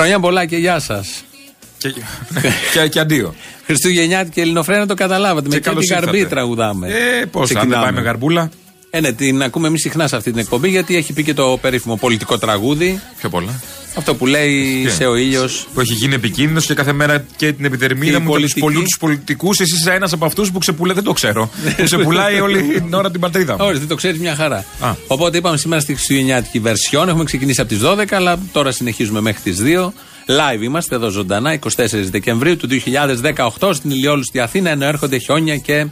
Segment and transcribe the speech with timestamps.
[0.00, 1.24] Χρόνια πολλά και γεια σας.
[1.78, 1.92] Και,
[2.72, 3.34] και, και αντίο.
[3.64, 5.48] Χριστουγεννιάτικη Ελληνοφρένα το καταλάβατε.
[5.48, 6.34] με καλώς την γαρμπή ήρθατε.
[6.34, 6.88] τραγουδάμε.
[6.88, 7.84] Ε, πώς, αν δεν Ξεκινάμε.
[7.84, 8.50] πάει με γαρμπούλα.
[8.90, 11.58] Ε, ναι, την ακούμε εμείς συχνά σε αυτή την εκπομπή γιατί έχει πει και το
[11.60, 13.00] περίφημο πολιτικό τραγούδι.
[13.18, 13.60] Πιο πολλά.
[13.94, 15.66] Αυτό που λέει Τι; σε ο ήλιος.
[15.74, 18.60] Που έχει γίνει επικίνδυνος και κάθε μέρα και την επιδερμίδα Η μου και πολιτική.
[18.60, 19.58] τους πολίτου πολιτικούς.
[19.60, 21.50] Εσύ είσαι ένας από αυτούς που ξεπουλάει, δεν το ξέρω.
[21.76, 23.58] που ξεπουλάει όλη την ώρα την πατρίδα μου.
[23.64, 24.64] Όχι, δεν το ξέρεις μια χαρά.
[24.80, 24.94] Α.
[25.06, 27.08] Οπότε είπαμε σήμερα στη Χριστουγεννιάτικη βερσιόν.
[27.08, 29.92] Έχουμε ξεκινήσει από τις 12, αλλά τώρα συνεχίζουμε μέχρι τις 2.
[30.26, 31.58] Live είμαστε εδώ ζωντανά, 24
[32.10, 32.68] Δεκεμβρίου του
[33.58, 35.86] 2018 στην Ηλιόλουστη Αθήνα, ενώ έρχονται χιόνια και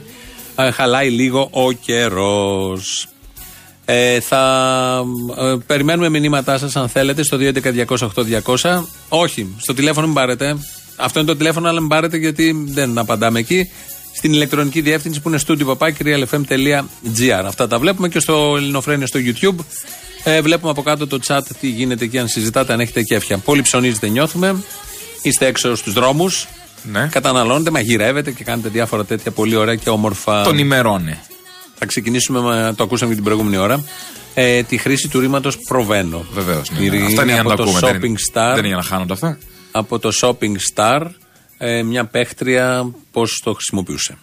[0.55, 3.07] ε, χαλάει λίγο ο καιρός.
[3.91, 5.03] Ε, θα
[5.37, 7.37] ε, περιμένουμε μηνύματά σας αν θέλετε στο
[8.43, 8.83] 211-208-200.
[9.09, 10.57] Όχι, στο τηλέφωνο μην πάρετε.
[10.95, 13.69] Αυτό είναι το τηλέφωνο, αλλά μην πάρετε γιατί δεν απαντάμε εκεί.
[14.13, 17.43] Στην ηλεκτρονική διεύθυνση που είναι studio.papakirialfm.gr.
[17.45, 19.55] Αυτά τα βλέπουμε και στο Ελληνοφρένιο στο YouTube.
[20.23, 23.37] Ε, βλέπουμε από κάτω το chat τι γίνεται εκεί αν συζητάτε, αν έχετε κέφια.
[23.37, 24.63] Πολύ ψωνίζετε, νιώθουμε.
[25.21, 26.47] Είστε έξω στους δρόμους.
[26.83, 27.07] Ναι.
[27.11, 30.43] Καταναλώνετε, μαγειρεύετε και κάνετε διάφορα τέτοια πολύ ωραία και όμορφα.
[30.43, 31.19] Τον ημερώνει.
[31.79, 33.83] Θα ξεκινήσουμε, με, το ακούσαμε και την προηγούμενη ώρα,
[34.33, 36.25] ε, τη χρήση του ρήματος προβαίνω.
[36.33, 36.69] Βεβαίως.
[36.79, 37.79] Η- Ναι, Αυτά είναι για από να το τα ακούμε.
[37.91, 38.47] Δεν Shopping είναι, Star.
[38.49, 39.37] δεν είναι για να χάνονται αυτά.
[39.71, 41.01] Από το Shopping Star,
[41.57, 44.17] ε, μια παίχτρια πώς το χρησιμοποιούσε;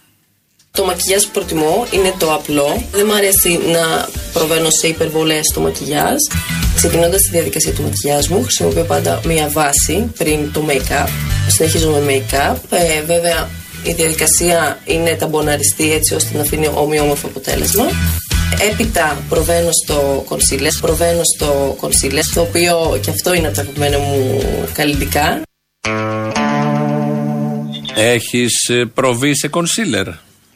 [0.71, 2.83] Το μακιγιάζ που προτιμώ είναι το απλό.
[2.91, 6.15] Δεν μου αρέσει να προβαίνω σε υπερβολές στο μακιγιάζ.
[6.75, 11.07] Ξεκινώντας τη διαδικασία του μακιγιάζ μου, χρησιμοποιώ πάντα μία βάση πριν το make-up.
[11.47, 12.55] Συνεχίζω με make-up.
[12.69, 13.49] Ε, βέβαια,
[13.83, 17.83] η διαδικασία είναι ταμποναριστή έτσι ώστε να αφήνει ομοιόμορφο αποτέλεσμα.
[18.71, 23.97] Έπειτα προβαίνω στο concealer, προβαίνω στο concealer, το οποίο και αυτό είναι από τα αγαπημένα
[23.97, 24.41] μου
[24.73, 25.41] καλλιτικά.
[27.95, 30.13] Έχεις προβεί σε concealer.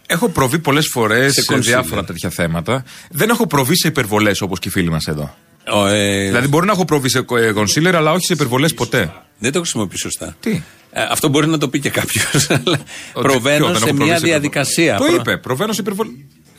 [0.08, 1.60] Έχω προβεί πολλές φορές Σε σε, concealer.
[1.62, 2.84] διάφορα τέτοια θέματα.
[3.10, 5.36] Δεν έχω προβεί σε υπερβολές όπως και οι φίλοι μας εδώ.
[5.74, 9.14] Ο, ε, Δηλαδή, μπορεί να έχω προβεί σε ε, concealer, αλλά όχι σε υπερβολές ποτέ.
[9.38, 10.36] Δεν το χρησιμοποιείς σωστά.
[10.40, 10.62] Τι;
[10.94, 12.48] Ε, αυτό μπορεί να το πει και κάποιος.
[12.50, 12.82] Ότι
[13.14, 14.98] προβαίνω ποιο, δεν σε έχω προβεί μια σε διαδικασία.
[14.98, 16.10] Το Προ- είπε, προβαίνω σε υπερβολέ.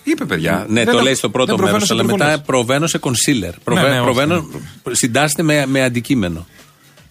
[0.04, 0.66] Είπε, παιδιά.
[0.68, 2.46] Ναι, Δεν το έχω- λέει στο πρώτο δεν προβαίνω μέρος, σε αλλά μετά υπερβολές.
[2.46, 3.54] προβαίνω σε concealer.
[3.64, 4.46] Προβα- ναι, όχι, προβαίνω,
[4.90, 6.46] συντάσσεται με, με αντικείμενο.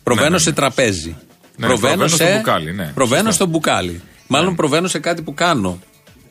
[0.04, 0.42] Προβαίνω ναι, ναι.
[0.42, 1.16] σε τραπέζι.
[1.58, 2.92] Ναι, προβαίνω στο μπουκάλι, ναι.
[2.94, 3.32] Προβαίνω Σωστά.
[3.36, 4.02] στο μπουκάλι.
[4.28, 5.80] Μάλλον προβαίνω σε κάτι που κάνω.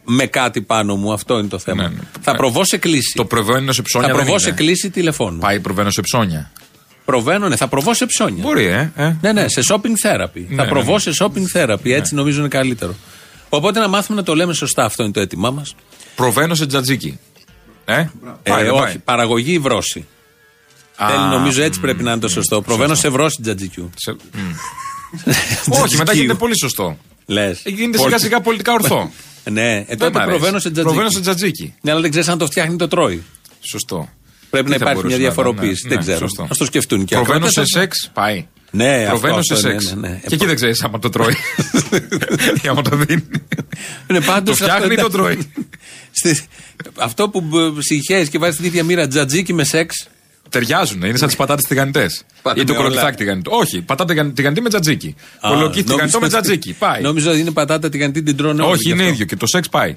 [0.04, 1.82] Με κάτι πάνω μου, αυτό είναι το θέμα.
[1.82, 2.00] Ναι, ναι.
[2.20, 3.12] Θα προβώ σε κλίση.
[3.16, 4.08] Το προβαίνω σε ψώνια.
[4.08, 4.50] θα δεν προβώ είναι.
[4.50, 5.38] σε κλίση τηλεφώνου.
[5.38, 6.50] Πάει προβαίνω σε ψώνια.
[7.04, 8.42] Προβαίνω, ναι, θα προβώ σε ψώνια.
[8.42, 8.92] Μπορεί, ε.
[8.96, 9.16] ε.
[9.20, 10.44] Ναι, ναι, σε shopping therapy.
[10.48, 10.98] Ναι, θα ναι, προβώ ναι.
[10.98, 11.90] σε shopping therapy.
[11.90, 12.94] Έτσι νομίζω είναι καλύτερο.
[13.48, 14.84] Οπότε να μάθουμε να το λέμε σωστά.
[14.84, 15.74] Αυτό είναι το έτοιμά μας.
[16.14, 17.18] Προβαίνω σε τζατζίκι.
[17.84, 18.08] Ε, Ε,
[18.42, 18.98] πάει, δεν όχι, πάει.
[18.98, 20.06] παραγωγή ή βρώση.
[20.96, 22.62] Α, Θέλει, νομίζω έτσι πρέπει να είναι το σωστό.
[22.62, 23.90] Προβαίνω σε βρώση τζατζικιού.
[23.96, 25.74] σε- μ.
[25.82, 26.98] Όχι, μετά γίνεται πολύ σωστό.
[27.26, 27.62] Λες.
[27.64, 29.10] Γίνεται σιγά σιγά πολιτικά ορθό.
[29.50, 30.30] Ναι, ε, Δεν τότε μ' αρέσει.
[30.38, 30.82] προβαίνω σε τζατζίκι.
[30.94, 31.74] Προβαίνω σε τζατζίκι.
[31.80, 33.22] Ναι, αλλά δεν ξέρεις αν το φτιάχνει ή το τρώει.
[33.70, 34.08] Σωστό.
[34.50, 35.86] Πρέπει Τι να θα υπάρχει μια μπορούσε να διαφοροποίηση.
[35.86, 36.18] ήταν, δεν ναι, ξέρω.
[36.28, 36.42] σωστό.
[36.42, 38.46] Α το σκεφτούν και οι Προβαίνω ακροατές σε θα- σεξ, πάει.
[38.70, 39.94] Ναι, Προβαίνω αυτό, σε αυτό, σεξ.
[39.94, 40.20] ναι, ναι, ναι.
[40.26, 41.34] Και εκεί δεν ξέρεις άμα το τρώει.
[42.64, 43.24] Ή άμα το δίνει.
[44.06, 45.52] Ναι, πάντως Το φτιάχνει ή αυτό το τρώει.
[46.10, 46.40] Στη-
[46.98, 47.42] Αυτό που
[47.78, 50.08] συγχαίει και βάζεις την ίδια μοίρα τζατζίκι με σεξ.
[50.48, 52.24] Ταιριάζουν, είναι σαν τις πατάτες τηγανιτές.
[52.42, 52.86] Πάτε Ή το με όλα.
[52.88, 53.50] κολοκυθάκι τηγανιτό.
[53.54, 55.14] Όχι, πατάτε τηγαν- τηγανιτή με τζατζίκι.
[55.40, 56.72] Κολοκυθάκι τηγανιτό με νόμιζα- τζατζίκι.
[56.72, 57.02] Πάει.
[57.02, 59.12] Νόμιζα ότι είναι πατάτα τηγανιτή την τρώνε όλοι Όχι, γι' είναι αυτό.
[59.14, 59.96] ίδιο και το σεξ πάει.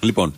[0.00, 0.34] Λοιπόν,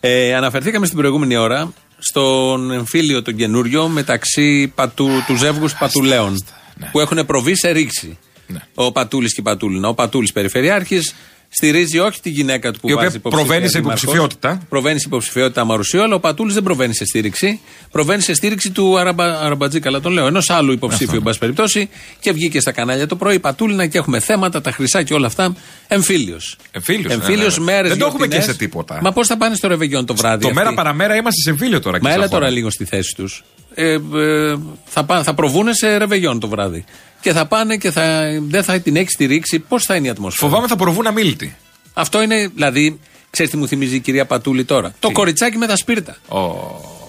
[0.00, 6.36] ε, αναφερθήκαμε στην προηγούμενη ώρα στον εμφύλιο τον καινούριο μεταξύ πατου, του ζεύγους Πατουλέων
[6.76, 6.88] Ναι.
[6.92, 8.18] που έχουν προβεί σε ρήξη.
[8.46, 8.58] Ναι.
[8.74, 9.88] Ο Πατούλης και η Πατούλινα.
[9.88, 11.14] Ο Πατούλης Περιφερειάρχης
[11.48, 14.02] στηρίζει όχι τη γυναίκα του που Η οποία βάζει υποψηφία προβαίνει σε δήμαρχος.
[14.02, 14.62] υποψηφιότητα.
[14.68, 17.60] Προβαίνει σε υποψηφιότητα Μαρουσίου, αλλά ο Πατούλης δεν προβαίνει σε στήριξη.
[17.90, 21.88] Προβαίνει σε στήριξη του Αραμπα, Αραμπατζή, καλά τον λέω, ενός άλλου υποψήφιου, εν πάση περιπτώσει,
[22.20, 23.34] και βγήκε στα κανάλια το πρωί.
[23.34, 25.54] η Πατούλινα και έχουμε θέματα, τα χρυσά και όλα αυτά.
[25.88, 26.56] Εμφύλιος.
[26.70, 27.72] Εμφύλιος, ναι, Εμφύλιος ναι, ναι.
[27.72, 27.88] μέρες.
[27.90, 28.98] Δεν το έχουμε και σε τίποτα.
[29.02, 30.42] Μα πώς θα πάνε στο ρεβεγιόν το βράδυ.
[30.42, 31.98] Το αυτοί; μέρα παραμέρα είμαστε σε εμφύλιο τώρα.
[32.02, 32.56] Μα και έλα στα τώρα χώρα.
[32.56, 33.44] λίγο στη θέση τους.
[33.78, 36.84] Ε, ε, θα, πά, θα προβούνε σε ρεβεγιόν το βράδυ.
[37.20, 39.58] Και θα πάνε και θα, δεν θα την έχει στηρίξει.
[39.58, 41.56] Πώς θα είναι η ατμόσφαιρα; Φοβάμαι θα προβούν αμήλυτοι.
[41.94, 43.00] Αυτό είναι, δηλαδή,
[43.30, 46.16] Ξέρεις τι μου θυμίζει η κυρία Πατούλη τώρα; Το κοριτσάκι με τα σπίρτα.
[46.28, 46.50] Oh.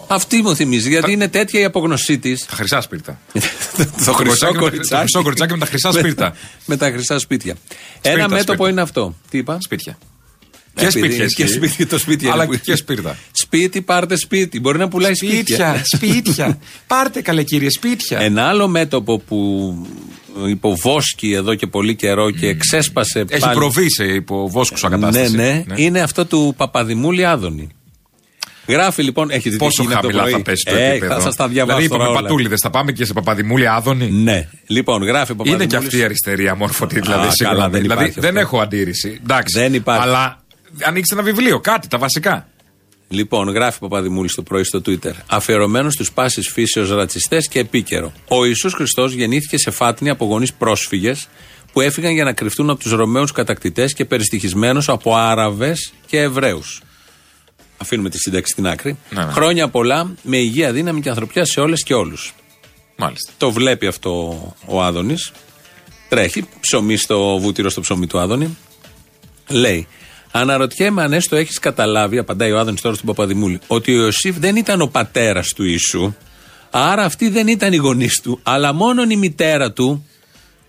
[0.07, 2.45] Αυτή μου θυμίζει, γιατί είναι τέτοια η απογνωσή της.
[2.45, 3.19] Τα χρυσά σπίρτα.
[4.05, 5.01] το χρυσό Το κοριτσάκι.
[5.01, 6.35] χρυσό κοριτσάκι με τα χρυσά σπίρτα.
[6.65, 7.55] με τα χρυσά σπίτια.
[8.01, 8.69] Ένα μέτωπο σπίρτα.
[8.69, 9.15] είναι αυτό.
[9.29, 9.97] Τι είπα; Σπίτια.
[10.77, 11.25] Ε, Και επειδή σπίτια.
[11.25, 11.55] Και ισχύει.
[11.69, 13.17] σπίτι, το σπίτι Αλλά είναι που- και σπίρτα.
[13.31, 14.59] Σπίτι, πάρτε σπίτι.
[14.59, 15.81] Μπορεί να πουλάει σπίτια.
[15.83, 16.57] Σπίτια, σπίτια.
[16.87, 18.19] Πάρτε καλέ κύριε, σπίτια.
[18.19, 19.73] Ένα άλλο μέτωπο που
[20.47, 23.55] υποβόσκει εδώ και πολύ καιρό και ξέσπασε Έχει πάλι.
[23.55, 25.35] προβεί σε υποβόσκουσα Ναι, κατάσταση.
[25.35, 27.67] ναι, είναι αυτό του Παπαδημούλη Άδωνη.
[28.67, 30.33] Γράφει λοιπόν, έχεις δει τι Πόσο γίνεται από χαμηλά πρωί.
[30.33, 31.13] θα πέσει το Ε, επίπεδο.
[31.13, 31.77] Θα σας τα διαβάσω.
[31.77, 32.27] Δηλαδή τώρα είπαμε όλα.
[32.27, 35.67] πατούλιδε, θα πάμε και σε Παπαδημούλη Άδωνη; Ναι, λοιπόν, γράφει ο Είναι Παπαδημούλης.
[35.67, 37.27] και αυτή η αριστερή αμόρφωτη, δηλαδή.
[37.27, 37.55] Α, σίγουρα.
[37.55, 38.39] καλά, δεν δηλαδή υπάρχει δεν αυτό.
[38.39, 39.19] έχω αντίρρηση.
[39.23, 39.59] Εντάξει.
[39.59, 40.01] Δεν υπάρχει.
[40.01, 40.39] Αλλά
[40.83, 42.47] ανοίξτε ένα βιβλίο, κάτι, τα βασικά.
[43.09, 45.11] Λοιπόν, γράφει ο Παπαδημούλης το πρωί στο Twitter.
[45.27, 48.11] Αφιερωμένος στους πάσης φύσεως ρατσιστές και επίκαιρο.
[48.27, 51.27] Ο Ιησούς Χριστός γεννήθηκε σε φάτνη από γονείς πρόσφυγες
[51.71, 56.81] που έφυγαν για να κρυφτούν από τους Ρωμαίους κατακτητές και περιστοιχισμένους από Άραβες και Εβραίους.
[57.77, 58.97] Αφήνουμε τη σύνταξη στην άκρη.
[59.09, 59.31] Ναι, ναι.
[59.31, 62.33] Χρόνια πολλά, με υγεία, δύναμη και ανθρωπιά σε όλες και όλους.
[62.95, 63.31] Μάλιστα.
[63.37, 65.31] Το βλέπει αυτό ο Άδωνης.
[66.09, 68.57] Τρέχει, ψωμί στο βούτυρο στο ψωμί του Άδωνη.
[69.49, 69.87] Λέει,
[70.39, 74.55] Αναρωτιέμαι αν έστω έχεις καταλάβει, απαντάει ο Άδωνης τώρα στον Παπαδημούλη, ότι ο Ιωσήφ δεν
[74.55, 76.13] ήταν ο πατέρας του Ιησού.
[76.71, 80.05] Άρα αυτοί δεν ήταν οι γονείς του, αλλά μόνο η μητέρα του.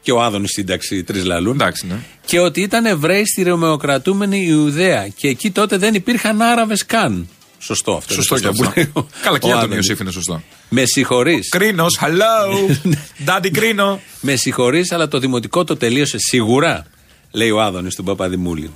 [0.02, 1.54] Και ο Άδωνης σύνταξη τρεις λαλούν.
[1.54, 1.94] Εντάξει, ναι.
[2.26, 5.08] Και ότι ήταν Εβραίοι στη Ρωμαιοκρατούμενη Ιουδαία.
[5.08, 7.28] Και εκεί τότε δεν υπήρχαν Άραβες καν.
[7.58, 8.12] Σωστό αυτό.
[8.14, 8.64] Σωστό είναι και αυτό.
[8.64, 9.76] που λέει ο- Καλά, και ο για τον Άδωνης.
[9.86, 10.42] Ιωσήφ είναι σωστό.
[10.68, 11.48] Με συγχωρείς.
[11.48, 12.70] Κρίνος, hello.
[13.28, 14.00] Daddy Κρίνο.
[14.20, 16.86] Με συγχωρείς, αλλά το δημοτικό το τελείωσε σίγουρα,
[17.30, 18.70] λέει ο Άδωνης του Παπαδημούλη.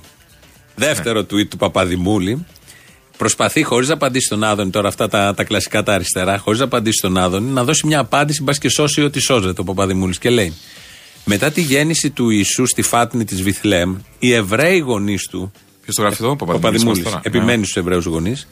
[0.75, 2.45] Δεύτερο tweet του Παπαδημούλη.
[3.17, 6.65] Προσπαθεί, χωρίς να απαντήσει στον Άδωνη, τώρα αυτά τα, τα κλασικά τα αριστερά, χωρίς να
[6.65, 10.17] απαντήσει στον Άδωνη, να δώσει μια απάντηση, μπας και σώσει ό,τι σώζεται ο Παπαδημούλης.
[10.17, 10.53] Και λέει:
[11.25, 15.51] Μετά τη γέννηση του Ιησού στη φάτνη της Βιθλέμ, οι Εβραίοι γονείς του.
[15.83, 17.03] Ποιο το γράφει εδώ, Παπαδημούλης.
[17.03, 17.19] τώρα.
[17.23, 18.47] Επιμένει στους Εβραίους γονείς.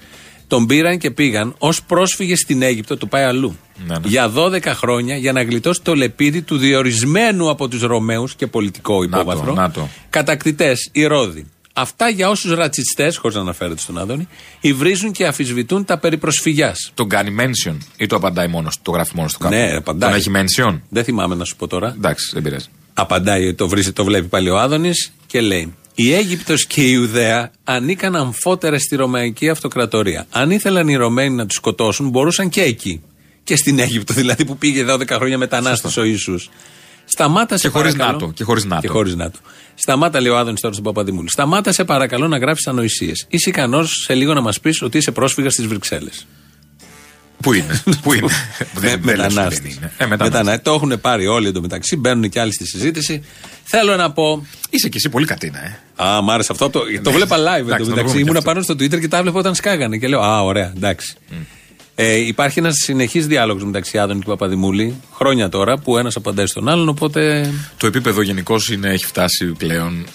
[0.47, 3.57] Τον πήραν και πήγαν ως πρόσφυγες στην Αίγυπτο, το πάει αλλού.
[3.87, 4.07] Ναι, ναι.
[4.07, 9.03] Για 12 χρόνια για να γλιτώσει το λεπίδι του διορισμένου από τους Ρωμαίους και πολιτικό
[9.03, 9.53] Να το, υπόβαθρο.
[9.53, 9.87] να το.
[10.09, 11.45] Κατακτητές, οι Ρώδοι.
[11.73, 14.27] Αυτά για όσους ρατσιστές, χωρίς να αναφέρεται στον Άδωνη,
[14.61, 16.91] υβρίζουν και αφισβητούν τα περί προσφυγιάς.
[16.93, 20.09] Τον κάνει mention ή το απαντάει μόνος του, το γράφει μόνος του κάπου; Ναι, απαντάει.
[20.09, 21.93] Τον έχει mention; Δεν θυμάμαι να σου πω τώρα.
[21.97, 22.67] Εντάξει, δεν πειράζει.
[22.93, 27.51] Απαντάει, το, βρίζει, το βλέπει πάλι ο Άδωνης και λέει: Η Αίγυπτος και η Ιουδαία
[27.63, 30.25] ανήκαν αμφότερα στη Ρωμαϊκή Αυτοκρατορία.
[30.29, 33.01] Αν ήθελαν οι Ρωμαίοι να τους σκοτώσουν, μπορούσαν και εκεί.
[33.43, 36.49] Και στην Αίγυπτο, δηλαδή που πήγε 12 χρόνια μετανάστης ο Ιησούς.
[37.05, 38.19] Σταμάτα σε Και χωρίς παρακαλώ.
[38.19, 38.81] ΝΑΤΟ, και χωρίς ΝΑΤΟ.
[38.81, 39.39] Και χωρίς ΝΑΤΟ.
[39.75, 41.29] Σταμάτα, λέει ο Άδωνης τώρα στον Παπαδημούλη.
[41.29, 43.25] Σταμάτα σε παρακαλώ να γράφει ανοησίες.
[43.29, 46.27] Είσαι ικανός σε λίγο να μας πεις ότι είσαι πρόσφυγας στις Βρυξέλλες.
[47.41, 48.27] Πού είναι, πού είναι;
[48.73, 49.75] Δεν- δεν λες ότι δεν Μετανάστη.
[49.77, 49.91] είναι.
[49.97, 50.61] Ε, μετανάστης.
[50.63, 53.23] Το έχουν πάρει όλοι εντωμεταξύ, μπαίνουν και άλλοι στη συζήτηση.
[53.63, 54.45] Θέλω να πω.
[54.69, 55.79] Είσαι κι εσύ πολύ κατίνα, ε.
[56.03, 56.69] Α, μ' άρεσε αυτό.
[56.69, 57.49] Το, το βλέπα live Ναι.
[57.49, 58.03] Εντάξει, να το εντωμεταξύ.
[58.03, 58.49] πούμε κι Ήμουν αυτό.
[58.51, 59.97] πάνω στο Twitter και τα βλέπω όταν σκάγανε.
[59.97, 61.15] Και λέω Α, ωραία, εντάξει.
[61.95, 66.69] Ε, υπάρχει ένας συνεχής διάλογος μεταξύ Άδων και Παπαδημούλη, χρόνια τώρα, που ένας απαντάει στον
[66.69, 66.89] άλλον.
[66.89, 67.53] Οπότε.
[67.77, 70.05] Το επίπεδο γενικώ έχει φτάσει πλέον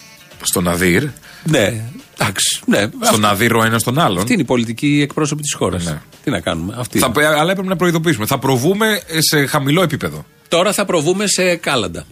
[0.42, 1.04] στο Ναδύρ.
[1.44, 1.84] Ναι,
[2.18, 2.60] εντάξει.
[2.66, 4.18] Ναι, Στον Ναδύρ ο ένας τον άλλον.
[4.18, 5.84] Αυτή είναι η πολιτική εκπρόσωπη της χώρας.
[5.84, 6.00] Ναι.
[6.24, 6.74] Τι να κάνουμε.
[6.78, 7.26] Αυτή Θα, είναι.
[7.26, 8.26] αλλά έπρεπε να προειδοποιήσουμε.
[8.26, 10.24] Θα προβούμε σε χαμηλό επίπεδο.
[10.48, 12.04] Τώρα θα προβούμε σε κάλαντα.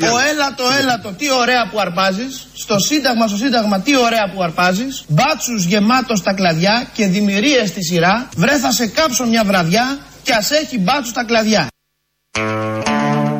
[0.00, 2.46] Ο έλατο, έλατο, τι ωραία που αρπάζεις.
[2.52, 5.04] Στο Σύνταγμα, στο Σύνταγμα, τι ωραία που αρπάζεις.
[5.08, 8.28] Μπάτσους γεμάτος στα κλαδιά και δημιουργίες στη σειρά.
[8.36, 11.66] Βρε θα σε κάψω μια βραδιά και ας έχει μπάτσους στα κλαδιά.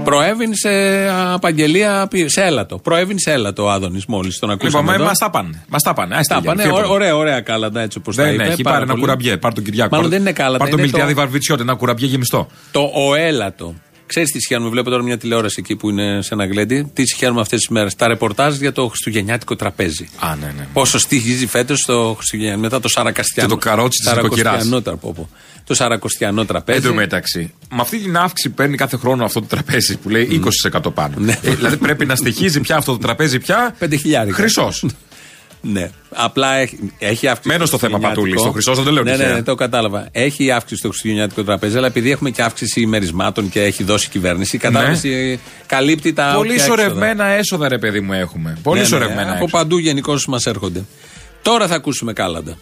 [0.04, 0.68] Προέβην σε
[1.32, 2.78] απαγγελία, σε έλατο.
[2.78, 4.78] Προέβην σε έλατο ο Άδωνης μόλις τον ακούσαμε.
[4.82, 5.04] Λοιπόν, εδώ.
[5.04, 5.64] μας τα πάνε.
[5.68, 6.16] Μας τα πάνε.
[6.16, 6.94] Άστε Τα για, πάνε, φύγε ω- από εδώ.
[6.94, 8.42] ωραία, ωραία κάλαντα έτσι όπως τα Δεν είπε.
[8.42, 9.00] έχει πάρα πάρει ένα πολύ.
[9.04, 9.36] κουραμπιέ.
[9.36, 9.88] Πάρ τον Κυριάκο.
[9.96, 10.58] Μάλλον Πάρ- δεν είναι κάλαντα.
[10.58, 12.46] Πάρ το είναι Μιλτιάδη το, Βαρβιτσιώτη, ένα κουραμπιέ γεμιστό.
[12.70, 13.74] το οέλατο.
[14.12, 16.90] Ξέρεις τι συγχαίρουμε, βλέπω τώρα μια τηλεόραση εκεί που είναι σε ένα γλέντι.
[16.94, 17.94] Τι συγχαίρουμε αυτές τις μέρες.
[17.94, 20.08] Τα ρεπορτάζ για το Χριστουγεννιάτικο τραπέζι.
[20.18, 20.66] Α, ναι, ναι.
[20.72, 22.62] Πόσο στοιχίζει φέτος το Χριστουγεννιάτικο.
[22.64, 23.48] Μετά το Σαρακαστιανό.
[23.48, 24.38] Και το καρότσι της νοικοκυράς.
[24.52, 25.28] Σαρακοστιανό τρα- πω, πω.
[25.66, 26.78] Το Σαρακοστιανό τραπέζι.
[26.78, 30.42] Εν τω μεταξύ, με αυτή την αύξηση παίρνει κάθε χρόνο αυτό το τραπέζι που λέει
[30.74, 31.14] 20% πάνω.
[31.18, 31.38] Ναι.
[31.42, 33.74] Ε, δηλαδή πρέπει να στοιχίζει πια αυτό το τραπέζι πια.
[33.78, 34.36] Πέντε χιλιάρικα.
[34.36, 34.84] Χρυσός.
[35.64, 35.90] Ναι.
[36.10, 37.48] Απλά έχει, έχει αύξηση.
[37.48, 38.38] Μένω στο θέμα, Χριστουγεννιάτικο.
[38.38, 38.38] Πατούλη.
[38.38, 39.34] Στο χρυσό δεν το λέω Ναι, ναι, τυχαία.
[39.34, 40.08] ναι, το κατάλαβα.
[40.12, 44.10] Έχει αύξηση στο χριστουγεννιάτικο τραπέζι, αλλά επειδή έχουμε και αύξηση ημερισμάτων και έχει δώσει η
[44.10, 46.28] κυβέρνηση, η κατάσταση καλύπτει τα.
[46.30, 46.34] Ναι.
[46.36, 46.82] Πολύ όποια έξοδα.
[46.82, 48.58] σωρευμένα έσοδα, ρε παιδί μου, έχουμε.
[48.62, 49.50] Πολύ Ναι, ναι, σωρευμένα Από έξοδα.
[49.50, 50.84] παντού γενικώς μας έρχονται.
[51.42, 52.56] Τώρα θα ακούσουμε κάλαντα.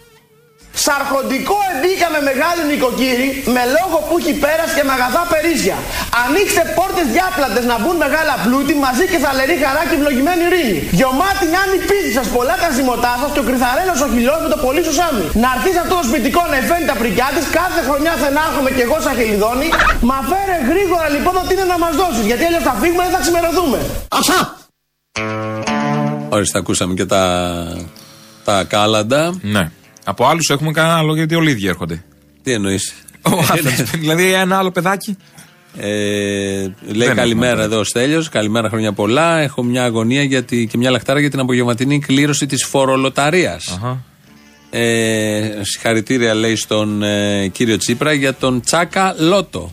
[0.86, 5.76] Σαρχοντικό εμπίκαμε μεγάλη νοικοκύρη με λόγο που έχει πέρας και με αγαθά περίσσια.
[6.24, 10.78] Ανοίξτε πόρτες διάπλατες να μπουν μεγάλα πλούτη μαζί και θαλερή χαρά και ευλογημένη ειρήνη.
[10.98, 14.38] Γιωμάτι να είναι η πίστη σας, πολλά τα ζυμωτά σας και ο κρυθαρέλος ο χιλός
[14.44, 15.24] με το πολύ σου σάμι.
[15.42, 18.70] Να έρθεις αυτό το σπιτικό να εφαίνει τα πρικιά της, κάθε χρονιά θα να έρχομαι
[18.76, 19.68] κι εγώ σαν χελιδόνι.
[20.10, 23.20] Μα φέρε γρήγορα λοιπόν ότι είναι να μας δώσεις, γιατί αλλιώς θα φύγουμε δεν θα
[23.24, 23.78] ξημερωθούμε.
[24.16, 24.38] Αψά!
[26.34, 27.22] Ορίστε, ακούσαμε και τα
[28.44, 29.22] Τα κάλαντα.
[29.42, 29.64] Ναι.
[30.04, 32.04] Από άλλους έχουμε κανένα άλλο γιατί όλοι οι ίδιοι έρχονται.
[32.42, 32.94] Τι εννοείς;
[34.00, 35.16] δηλαδή ένα άλλο παιδάκι.
[35.76, 39.38] Ε, λέει καλημέρα εδώ ο Στέλιος, καλημέρα χρόνια πολλά.
[39.38, 43.78] Έχω μια αγωνία γιατί, και μια λακτάρα για την απογευματινή κλήρωση της φορολοταρίας.
[44.70, 49.72] Ε, συγχαρητήρια λέει στον ε, κύριο Τσίπρα για τον Τσάκα Λότο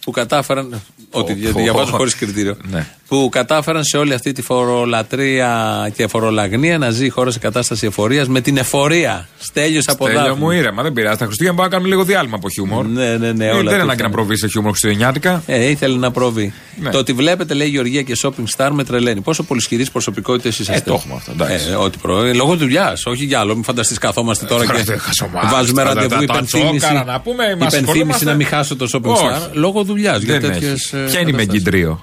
[0.00, 0.82] που κατάφεραν.
[1.10, 2.56] Ότι διαβάζω χωρίς κριτήριο.
[2.70, 2.86] Ναι.
[3.08, 7.86] Που κατάφεραν σε όλη αυτή τη φορολατρεία και φορολαγνία να ζει η χώρα σε κατάσταση
[7.86, 9.28] εφορίας με την εφορία.
[9.38, 11.18] Στέλιος από Στέλιο μου ήρεμα, δεν πειράζει.
[11.18, 12.86] Τα Χριστούγεννα μπορούμε να κάνουμε λίγο διάλειμμα από χιούμορ.
[12.86, 13.44] Ναι, ναι, ναι.
[13.46, 13.82] Ε, όλα δεν είναι αυτά.
[13.82, 15.42] ανάγκη να προβείς σε χιούμορ Χριστουγεννιάτικα.
[15.46, 16.52] Ε, ήθελε να προβεί.
[16.80, 16.90] Ναι.
[16.90, 19.20] Το ότι βλέπετε, λέει Γεωργία και shopping star με τρελαίνει.
[19.20, 20.80] Πόσο πολυσχηρή προσωπικότητες είσαστε.
[20.80, 21.66] Ε, το έχουμε αυτό, εντάξει.
[21.70, 22.22] Ε, ό,τι προ...
[22.24, 23.54] ε, Λόγω δουλειάς, όχι για άλλο.
[23.54, 26.76] Μην φανταστείς καθόμαστε τώρα τώρα και δεν χασομάρες, βάζουμε τώρα ραντεβού τα- τα υπενθύμηση.
[26.76, 28.24] τσόκαρα να πούμε, μας υπενθύμηση ασχολούμαστε.
[28.24, 29.24] να μην χάσω το shopping Όχι.
[29.26, 29.48] star.
[29.52, 30.22] Λόγω δουλειάς.
[30.24, 30.72] Δεν έχει.
[31.10, 32.00] Ποια είναι η Μέγκη Τρίο.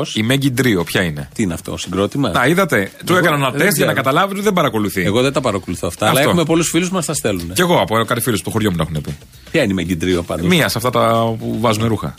[0.00, 0.22] Ποιο.
[0.22, 2.90] Η Μέγκη Τρίο, ποια είναι; Τι είναι αυτό, συγκρότημα; Να, είδατε.
[3.04, 4.06] Του Εγώ έκανα ένα δεν τεστ για να ξέρω.
[4.06, 5.02] καταλάβει ότι δεν παρακολουθεί.
[5.02, 6.04] Εγώ δεν τα παρακολουθώ αυτά.
[6.06, 6.28] Αλλά Αυτό.
[6.28, 7.52] έχουμε πολλούς φίλους που μας τα στέλνουν.
[7.52, 9.16] Κι εγώ από κάτι φίλους του χωριού μου τα έχουν πει.
[9.50, 10.46] Ποια είναι η Μεγκυντρίο πάντω.
[10.46, 12.14] Μία σε αυτά τα που βάζουν ρούχα.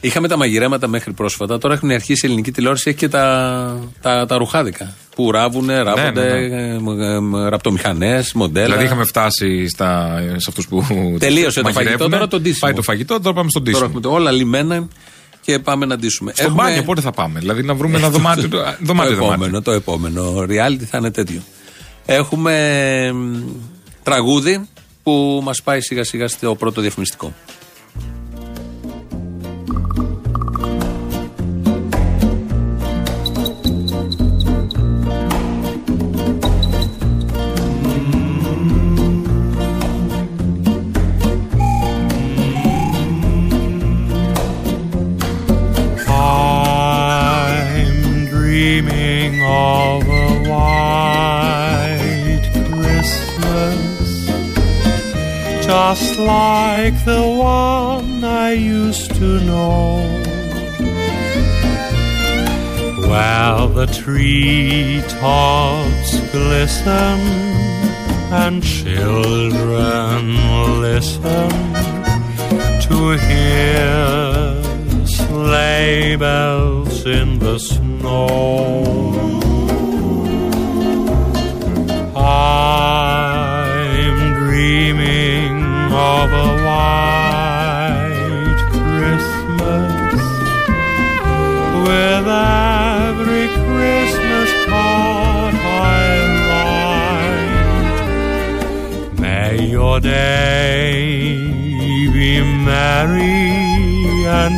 [0.00, 1.58] Είχαμε τα μαγειρέματα μέχρι πρόσφατα.
[1.58, 2.88] Τώρα έχουν αρχίσει η ελληνική τηλεόραση.
[2.88, 4.94] Έχει και τα, τα, τα ρουχάδικα.
[5.14, 8.64] Που ράβουνε, ράβονται, ναι, ραπτομηχανές, μοντέλα.
[8.66, 10.84] Δηλαδή είχαμε φτάσει στα, σε αυτούς που.
[11.18, 11.72] Τελείωσε το μαγειρεύουνε.
[11.72, 12.58] φαγητό, τώρα το ντύσιμο.
[12.60, 13.84] Πάει το φαγητό, τώρα πάμε στον Τώρα ντύσιμο.
[13.84, 14.88] έχουμε το όλα λιμένα
[15.46, 16.32] και πάμε να ντύσουμε.
[16.34, 17.38] Στον Έχουμε- μπάνιο πότε θα πάμε.
[17.40, 18.48] Δηλαδή να βρούμε ένα δωμάτιο.
[18.48, 19.62] το δωμάτιο, επόμενο, δωμάτιο.
[19.62, 20.38] το επόμενο.
[20.38, 21.40] Reality θα είναι τέτοιο.
[22.06, 23.42] Έχουμε μ,
[24.02, 24.68] τραγούδι
[25.02, 27.32] που μας πάει σιγά σιγά στο πρώτο διαφημιστικό.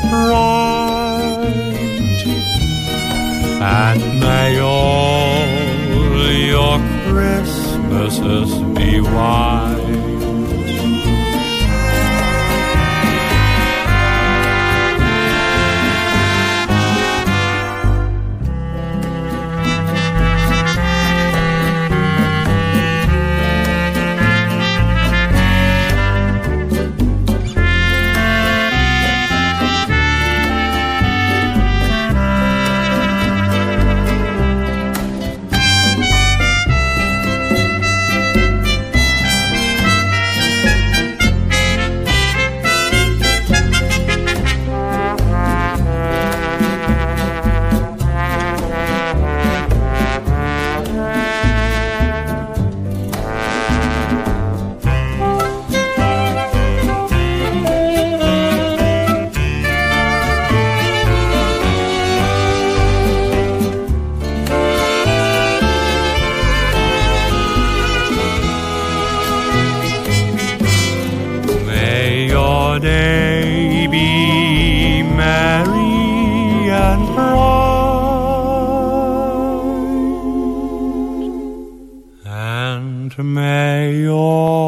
[0.01, 1.57] And bright,
[3.61, 5.49] and may all
[6.49, 6.79] your
[7.09, 9.98] Christmases be white.
[83.23, 84.68] 没有。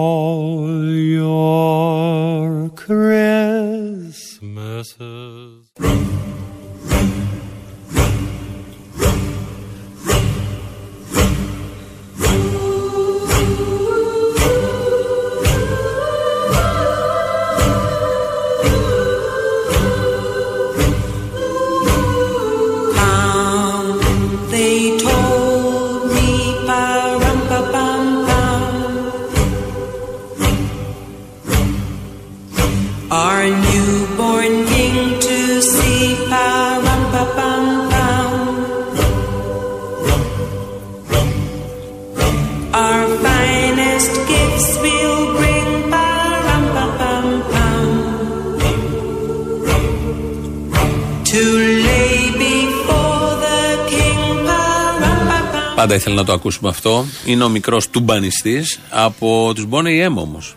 [56.11, 57.07] Πάντα ήθελα να το ακούσουμε αυτό.
[57.25, 60.55] Είναι ο μικρός τουμπανιστής από τους Bonnie M όμως.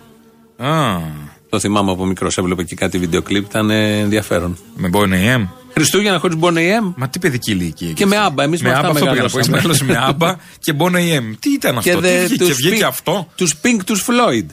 [0.57, 0.97] Α,
[1.49, 4.57] Το θυμάμαι από μικρός, έβλεπε και κάτι βίντεο κλιπ, ήταν ε, ενδιαφέρον.
[4.75, 5.47] με Bonnie M.
[5.73, 7.91] Χριστούγεννα χωρίς Bonnie M Μα τι παιδική ηλικία.
[7.91, 8.43] και με άμπα.
[8.43, 9.39] Εμείς με, Με αυτά άμπα αυτό πήγα να πω.
[9.39, 9.91] Είσαι μεγαλώσαμε.
[9.91, 11.35] μεγάλος με άμπα και Bonnie M.
[11.39, 14.45] Τι ήταν αυτό, τι βγήκε, τους βγήκε Pink- αυτό; Τους Pink, τους Floyd.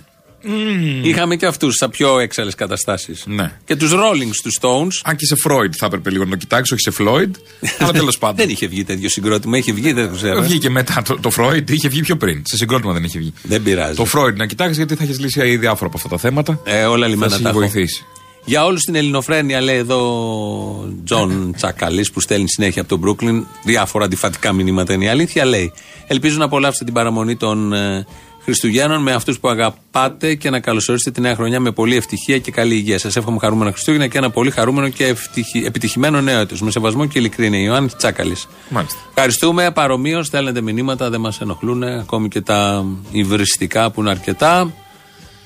[1.02, 3.25] Είχαμε και αυτούς στα πιο έξαλλες καταστάσεις.
[3.26, 3.52] Ναι.
[3.64, 5.00] Και τους Rolling, τους Stones.
[5.04, 7.30] Αν και σε Freud θα έπρεπε λίγο να το κοιτάξω, όχι σε Floyd.
[7.78, 8.37] αλλά τέλος πάντων.
[8.37, 9.56] Δεν είχε βγει τέτοιο συγκρότημα.
[9.56, 10.42] Είχε βγει, δεν ξέρω.
[10.42, 12.42] Βγήκε μετά το, το Freud, είχε βγει πιο πριν.
[12.47, 13.32] Σε συγκρότημα δεν είχε βγει.
[13.42, 13.94] Δεν πειράζει.
[13.97, 16.61] Το Freud να κοιτάξεις γιατί θα έχεις λύσει διάφορα από αυτά τα θέματα.
[16.64, 17.68] Ε, όλα θα λιμένα σε τα έχει έχω.
[17.68, 18.04] βοηθήσει.
[18.44, 23.42] Για όλους την Ελληνοφρένεια, λέει εδώ ο Τζον Τσακαλής που στέλνει συνέχεια από τον Brooklyn
[23.64, 25.44] διάφορα αντιφατικά μηνύματα είναι η αλήθεια.
[25.44, 25.73] Λέει:
[26.06, 28.06] Ελπίζω να απολαύσετε την παραμονή των ε,
[28.50, 32.50] Χριστουγέννων με αυτούς που αγαπάτε και να καλωσορίσετε τη νέα χρονιά με πολύ ευτυχία και
[32.50, 32.99] καλή υγεία.
[32.99, 36.61] Σας εύχομαι χαρούμενα Χριστούγεννα και ένα πολύ χαρούμενο και ευτυχη- επιτυχημένο νέο έτος.
[36.61, 37.61] Με σεβασμό και ειλικρίνεια.
[37.61, 38.49] Ιωάννη Τσάκαλης.
[38.69, 38.99] Μάλιστα.
[39.09, 39.71] Ευχαριστούμε.
[39.71, 41.83] Παρομοίως, στέλνετε μηνύματα, δεν μας ενοχλούν.
[41.83, 44.73] Ακόμη και τα υβριστικά που είναι αρκετά.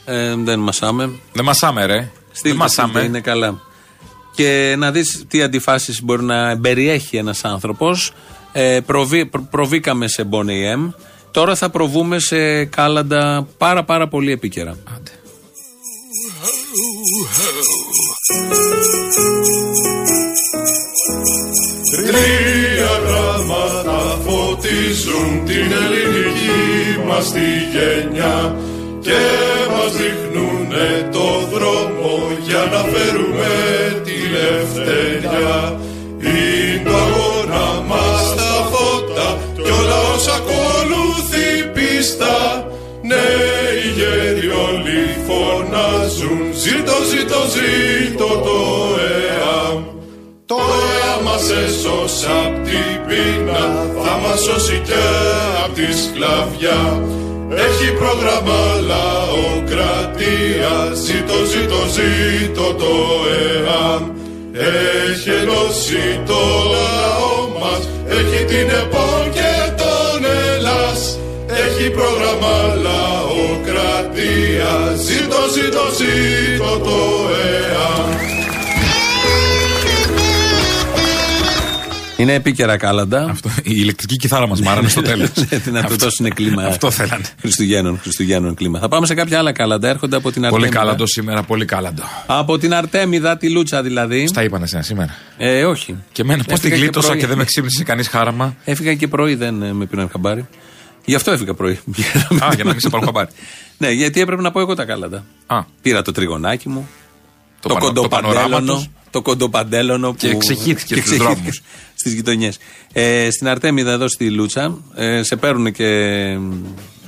[0.04, 1.10] Ε, δεν μασάμε.
[1.32, 2.10] Δεν μασάμε, ρε.
[2.32, 2.88] Στείλτε, Δεν μασάμε.
[2.88, 3.60] στείλτε, είναι καλά.
[4.34, 8.12] Και να δεις τι αντιφάσεις μπορεί να περιέχει ένας άνθρωπος.
[8.52, 10.92] Ε, προβεί- προ- προβήκαμε σε Bonnie M.
[11.34, 14.76] Τώρα θα προβούμε σε κάλαντα πάρα πάρα πολύ επίκαιρα.
[22.06, 28.56] Τρία γράμματα φωτίζουν την ελληνική μας τη γενιά
[29.00, 29.20] και
[29.70, 33.52] μας δείχνουνε το δρόμο για να φέρουμε
[34.04, 35.80] τη ελευθεριά.
[36.20, 37.03] Είναι
[45.74, 48.58] φωνάζουν Ζήτω, ζήτω, ζήτω το
[49.10, 49.78] ΕΑΜ
[50.46, 50.58] το
[50.94, 53.62] ΕΑ μας έσωσε απ' την πείνα
[54.02, 55.02] Θα μας σώσει και
[55.64, 56.80] απ' τη σκλαβιά.
[57.66, 58.60] Έχει πρόγραμμα
[58.90, 62.94] λαοκρατία Ζήτω, ζήτω, ζήτω το
[63.40, 64.02] ΕΑΜ
[65.10, 66.42] Έχει ενώσει το
[66.74, 67.82] λαό μας
[68.18, 69.06] Έχει την ΕΠΟ
[69.36, 71.00] και τον Ελλάς
[71.46, 72.56] Έχει πρόγραμμα
[72.86, 74.72] λαοκρατία
[75.64, 76.04] Ζήτω, ζήτω,
[76.52, 76.90] ζήτω το
[77.44, 78.12] ΕΑΜ
[82.16, 83.24] Είναι επίκαιρα κάλαντα.
[83.30, 85.30] Αυτό, η ηλεκτρική κιθάρα μας μάρανε στο τέλος.
[85.64, 86.62] Τι να του δώσουν κλίμα.
[86.62, 87.24] Αυτό θέλανε.
[87.40, 88.78] Χριστουγέννων, Χριστουγέννων κλίμα.
[88.78, 89.88] Θα πάμε σε κάποια άλλα κάλαντα.
[89.88, 90.78] Έρχονται από την Πολύ Αρτέμιδα.
[90.78, 92.02] κάλαντο σήμερα, πολύ κάλαντο.
[92.26, 94.26] Από την Αρτέμιδα, τη Λούτσα δηλαδή.
[94.26, 95.14] Στα είπανε εσένα σήμερα.
[95.36, 95.96] Ε, όχι.
[96.12, 97.20] Και εμένα πώς την Έφυγα γλίτωσα πρωί.
[97.20, 98.56] και δεν με ξύπνησε κανείς χάραμα.
[98.64, 100.46] Έφυγα και πρωί, δεν ε, με πήραν χαμπάρι.
[101.04, 101.72] Γι' αυτό έφυγα πρωί.
[102.42, 103.28] Α, για να μην σε πάρουν χαμπάρι.
[103.78, 105.24] Ναι, γιατί έπρεπε να πω εγώ τα κάλαντα.
[105.46, 106.88] Α, Πήρα το τριγωνάκι μου,
[107.60, 108.74] το, πανο- το πανοράμα κοντοπαντέλωνο.
[108.74, 108.88] τους.
[109.10, 110.16] Το κοντοπαντέλωνο που.
[110.16, 111.62] Και εξηγήθηκε στους δρόμους.
[111.94, 112.58] Στις γειτονιές.
[112.92, 115.88] Ε, στην Αρτέμιδα εδώ στη Λούτσα ε, σε παίρνουν και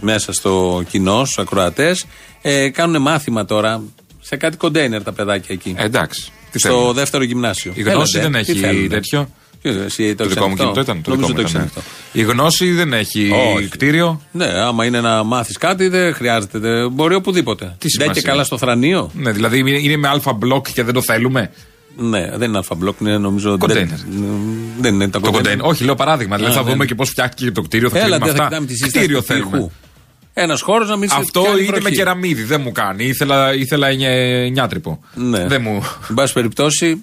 [0.00, 2.06] μέσα στο κοινό, στους ακροατές.
[2.42, 3.82] Ε, κάνουν μάθημα τώρα
[4.20, 5.74] σε κάτι κοντέινερ τα παιδάκια εκεί.
[5.78, 6.30] ε, εντάξει.
[6.50, 6.92] Τι στο θέλουμε.
[6.92, 7.72] δεύτερο γυμνάσιο.
[7.74, 8.88] Η γνώση Έλατε, δεν τι έχει θέλουνε.
[8.88, 9.28] τέτοιο.
[9.72, 11.02] Ποιος, εσύ το Το δικό μου έχεις κινητό ανοιχτό; ήταν.
[11.02, 11.60] Το Νομίζω δικό μου το έχεις ήταν.
[11.62, 11.80] ανοιχτό.
[12.12, 13.68] Η γνώση δεν έχει Όχι.
[13.68, 14.20] κτίριο.
[14.32, 16.58] Ναι, άμα είναι να μάθεις κάτι, δεν χρειάζεται.
[16.58, 17.64] Δεν, μπορεί οπουδήποτε.
[17.64, 19.10] Τι δεν και σημασία; καλά στο θρανείο.
[19.14, 21.50] Ναι, δηλαδή είναι- είναι με αλφα μπλοκ και δεν το θέλουμε;
[21.98, 23.58] Ναι, δεν είναι αλφαμπλοκ, είναι νομίζω.
[23.58, 23.86] Κοντέινερ.
[23.98, 24.38] Δεν,
[24.80, 25.64] δεν είναι τα Το κοντέινερ.
[25.66, 26.36] Όχι, λέω παράδειγμα.
[26.36, 27.88] Δηλαδή Α, θα δεν- δούμε και πώς φτιάχτηκε το κτίριο.
[27.90, 28.48] Θα Έλα, κρίνουμε δεν θα αυτά.
[28.56, 28.98] κοιτάμε τη σύσταση.
[28.98, 29.70] Κτίριο θέλουμε;
[30.38, 31.94] Ένας χώρος να μην σε Αυτό πιάνει είναι με βροχή.
[31.94, 33.04] κεραμίδι, δεν μου κάνει.
[33.04, 35.00] Ήθελα, ήθελα εννιάτρυπο.
[35.14, 35.46] Ναι.
[35.46, 35.82] Δεν μου.
[36.08, 37.02] Εν πάση περιπτώσει,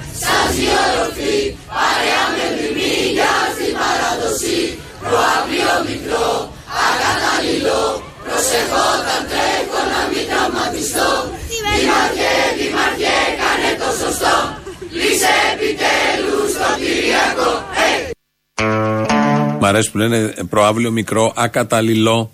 [19.59, 20.17] Μ' αρέσει που λένε
[20.49, 22.31] προάβλιο μικρό, ακαταλληλό.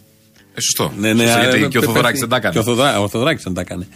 [0.54, 0.86] Ε, σωστό.
[0.98, 2.20] Ναι, ναι, Σωστό, γιατί ε, και ο πε- Θοδωράκης πέφτει.
[2.20, 2.54] δεν τα έκανε.
[2.54, 3.88] Και ο, Θοδωρά, ο Θοδωράκης δεν τα έκανε.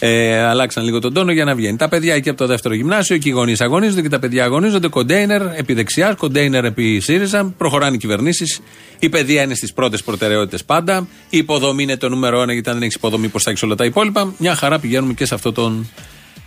[0.00, 1.76] Ε, αλλάξαν λίγο τον τόνο για να βγαίνει.
[1.76, 4.88] Τα παιδιά εκεί από το δεύτερο γυμνάσιο, εκεί οι γονείς αγωνίζονται και τα παιδιά αγωνίζονται.
[4.88, 7.54] Κοντέινερ επί δεξιάς, κοντέινερ επί ΣΥΡΙΖΑ.
[7.56, 8.60] Προχωράνε οι κυβερνήσεις.
[8.98, 11.06] Η παιδεία είναι στις πρώτες προτεραιότητες πάντα.
[11.30, 13.74] Η υποδομή είναι το νούμερο ένα, γιατί αν δεν έχεις υποδομή, πώς θα έχεις όλα
[13.74, 14.32] τα υπόλοιπα.
[14.38, 15.88] Μια χαρά πηγαίνουμε και σε αυτό τον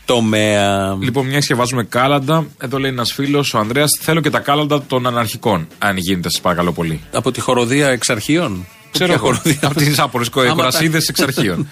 [0.06, 0.98] τομέα.
[1.02, 4.84] Λοιπόν, μια και βάζουμε κάλαντα, εδώ λέει ένας φίλος, ο Ανδρέας, θέλω και τα κάλαντα
[4.84, 5.68] των αναρχικών.
[5.78, 7.02] Αν γίνεται, σας παρακαλώ πολύ.
[7.14, 9.26] Από τη χοροδία εξ αρχείων; Ξέρω ποια εγώ.
[9.26, 11.68] χοροδία; Από τι άπορε Άμα τα- κορασίδε εξ αρχείων.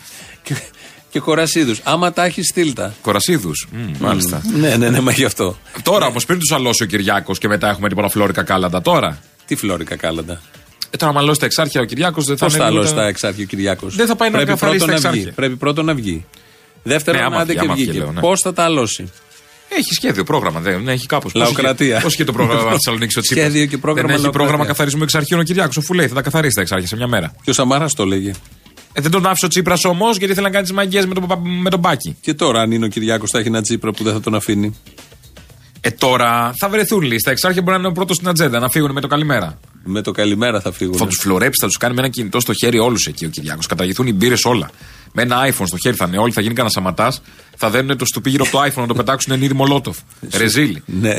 [1.09, 1.79] και, και κορασίδους.
[1.83, 2.93] Άμα τα έχεις στείλτα.
[3.01, 3.67] Κορασίδους.
[3.99, 4.41] Μάλιστα.
[4.59, 5.57] ναι, ναι, ναι, μα γι' αυτό.
[5.83, 8.81] Τώρα όμως πριν τους αλώσει ο Κυριάκος και μετά έχουμε τίποτα φλόρικα κάλαντα.
[8.81, 9.19] Τώρα.
[9.45, 10.41] Τι φλόρικα κάλαντα.
[10.89, 12.63] Ε, τώρα, αν αλώσει τα εξάρχεια ο Κυριάκος δεν θα Πώς είναι.
[12.63, 15.07] θα ούτε- αλώσει τα εξάρχεια ο Κυριάκος; Δεν θα πάει να Πρέπει καθαρίσει πρώτον τα
[15.07, 15.19] να βγει.
[15.19, 15.41] εξάρχεια.
[15.41, 16.25] Πρέπει πρώτον να βγει.
[16.83, 17.97] Δεύτερον, Ναι, άμα άντε βγει, και άμα βγει, βγήκε.
[17.97, 18.19] λέω, ναι.
[18.19, 19.11] Πώς θα τα αλώσει.
[19.69, 20.59] Έχει σχέδιο, πρόγραμμα.
[20.59, 21.33] Δεν ναι, έχει κάπως.
[21.33, 21.99] Λαοκρατία.
[21.99, 23.45] Πώς είχε το πρόγραμμα Θεσσαλονίκη ο Τσίπρας.
[23.45, 24.47] Σχέδιο και πρόγραμμα Δεν έχει λαοκρατία.
[24.47, 25.77] πρόγραμμα καθαρισμού εξαρχείων ο Κυριάκος.
[25.77, 27.33] Αφού λέει θα τα καθαρίσει τα εξάρχεια σε μια μέρα.
[27.43, 28.31] Και ο Σαμαράς το λέγε.
[28.97, 31.25] Ε, δεν τον άφησε ο Τσίπρας όμως γιατί θέλει να κάνει τις μαγκέ με, τον,
[31.61, 32.17] με τον Μπάκη.
[32.21, 34.75] Και τώρα, αν είναι ο Κυριάκος, θα έχει ένα τσίπρα που δεν θα τον αφήνει.
[35.81, 37.31] Ε, τώρα θα βρεθούν λίστα.
[37.31, 39.59] Εξάρχεια μπορεί να είναι ο πρώτος στην ατζέντα, να φύγουν με το καλημέρα.
[39.83, 40.97] Με το καλημέρα θα φύγουν.
[40.97, 43.65] Θα τους φλωρέψει, θα τους κάνει με ένα κινητό στο χέρι όλους εκεί ο Κυριάκος.
[43.65, 44.69] Καταργηθούν οι μπύρες όλα.
[45.13, 47.21] Με ένα iPhone στο χέρι θα είναι όλοι, θα γίνει κανένα σαματάς.
[47.55, 49.97] Θα δένουν το στουπί γύρω από το iPhone να το πετάξουν εν είδη Μολότοφ.
[50.31, 50.83] Ρεζίλι.
[50.85, 51.15] Ναι.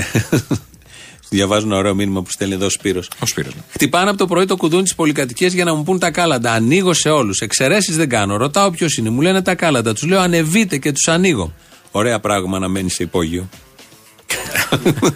[1.31, 3.11] Διαβάζω ένα ωραίο μήνυμα που στέλνει εδώ ο Σπύρος.
[3.23, 3.55] Ο Σπύρος.
[3.55, 3.61] ναι.
[3.71, 6.53] Χτυπάνε από το πρωί το κουδούνι της πολυκατοικίας για να μου πούν τα κάλαντα.
[6.53, 7.41] Ανοίγω σε όλους.
[7.41, 8.37] Εξαιρέσεις δεν κάνω.
[8.37, 9.11] Ρωτάω ποιος είναι.
[9.11, 9.93] Μου λένε τα κάλαντα.
[9.93, 11.53] Τους λέω ανεβείτε και τους ανοίγω.
[11.91, 13.49] Ωραία πράγμα να μένει σε υπόγειο.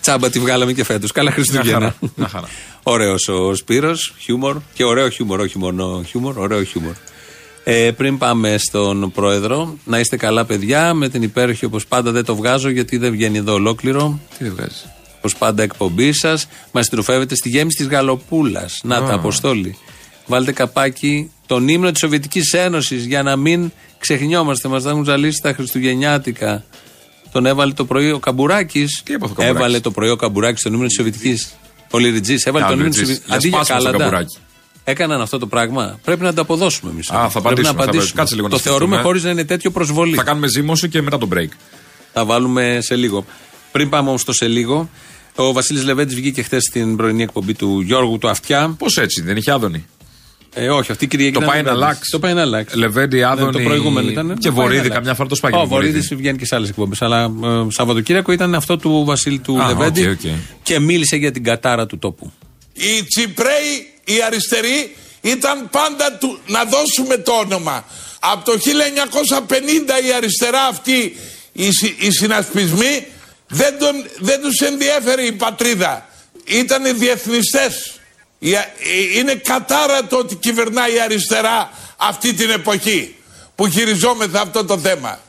[0.00, 1.12] Τσάμπα τη βγάλαμε και φέτος.
[1.12, 1.72] Καλά Χριστούγεννα.
[1.72, 2.48] χαρά, μια χαρά.
[2.82, 4.56] Ωραίος ο Σπύρος, χιούμορ.
[4.74, 6.92] Και ωραίο χιούμορ, όχι μόνο χιούμορ, ωραίο χιούμορ.
[7.64, 10.94] Ε, πριν πάμε στον πρόεδρο, να είστε καλά παιδιά.
[10.94, 14.18] Με την υπέροχη όπως πάντα δεν το βγάζω γιατί δεν βγαίνει εδώ ολόκληρο.
[14.38, 14.86] Τι δεν βγάζεις;
[15.26, 16.48] Όπως πάντα εκπομπή σας.
[16.72, 18.80] Μας τροφεύετε στη γέμιση της Γαλοπούλας.
[18.84, 19.78] Να τα αποστόλη.
[20.26, 24.68] Βάλτε καπάκι τον ύμνο της Σοβιετικής Ένωσης για να μην ξεχνιόμαστε.
[24.68, 26.64] Μας τα έχουν ζαλίσει τα Χριστουγεννιάτικα.
[27.32, 29.02] Τον έβαλε το πρωί ο Καμπουράκης.
[29.04, 31.54] Τι έπαθε ο Καμπουράκης; Έβαλε το πρωί ο Καμπουράκης στον ύμνο της Σοβιετικής.
[31.90, 33.22] Ο Λιριτζής έβαλε Α, τον ο ύμνο της Λιριτζής.
[33.26, 33.48] Σοβιετική.
[33.48, 34.04] Για Αντί για σπάσιμο στο κάλαντα.
[34.04, 34.36] Καμπουράκη.
[34.84, 35.98] Έκαναν αυτό το πράγμα.
[36.04, 37.10] Πρέπει να το αποδώσουμε εμείς.
[37.10, 38.20] Α, θα Πρέπει να απαντήσουμε, θα απαντήσουμε.
[38.20, 39.02] κάτσε λίγο να το θεωρούμε σκεφτούμε.
[39.02, 40.16] χωρίς να είναι τέτοιο προσβολή.
[40.16, 41.48] Θα κάνουμε ζήμωση και μετά το break.
[42.12, 43.24] Θα βάλουμε σε λίγο.
[43.72, 44.88] Πριν πάμε όμως στο σε λίγο,
[45.36, 48.74] ο Βασίλης Λεβέντης βγήκε χθες στην πρωινή εκπομπή του Γιώργου του Αυτιά.
[48.78, 49.86] Πώς έτσι, δεν είχε άδωνη;
[50.54, 51.32] Ε, όχι, αυτή η Κυριακή.
[51.32, 51.84] Το ήταν πάει να Λεβέντης.
[51.86, 52.10] αλλάξει.
[52.10, 52.78] Το πάει να αλλάξει.
[52.78, 54.26] Λεβέντη, Ναι, Άδωνη το προηγούμενο ήταν.
[54.26, 54.98] και το πάει Βορύδη, να αλλάξει.
[54.98, 55.92] καμιά φορά το σπάει Ο και Βορύδη.
[55.92, 57.02] Βορύδη βγαίνει και σε άλλες εκπομπές.
[57.02, 60.06] Αλλά ε, Σαββατοκύριακο ήταν αυτό του Βασίλη του Α, Λεβέντη.
[60.06, 60.30] OK, OK.
[60.62, 62.32] Και μίλησε για την κατάρα του τόπου.
[62.72, 63.72] Οι Τσιπρέοι,
[64.04, 67.84] οι αριστεροί ήταν πάντα του, να δώσουμε το όνομα.
[68.20, 71.16] Από το 1950 η αριστερά αυτή,
[71.52, 73.06] οι, συ- οι συνασπισμοί,
[73.48, 76.08] δεν, τον, δεν τους ενδιέφερε η πατρίδα.
[76.44, 78.00] Ήτανε διεθνιστές.
[78.38, 83.16] Η α- ε, Είναι κατάρα το ότι κυβερνάει η αριστερά αυτή την εποχή
[83.54, 85.20] που χειριζόμεθα αυτό το θέμα.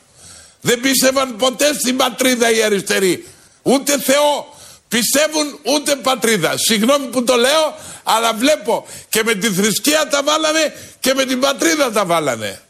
[0.62, 3.26] Δεν πίστευαν ποτέ στην πατρίδα οι αριστεροί.
[3.62, 4.56] Ούτε Θεό.
[4.88, 6.54] Πιστεύουν ούτε πατρίδα.
[6.58, 11.40] Συγγνώμη που το λέω, αλλά βλέπω και με τη θρησκεία τα βάλανε και με την
[11.40, 12.62] πατρίδα τα βάλανε.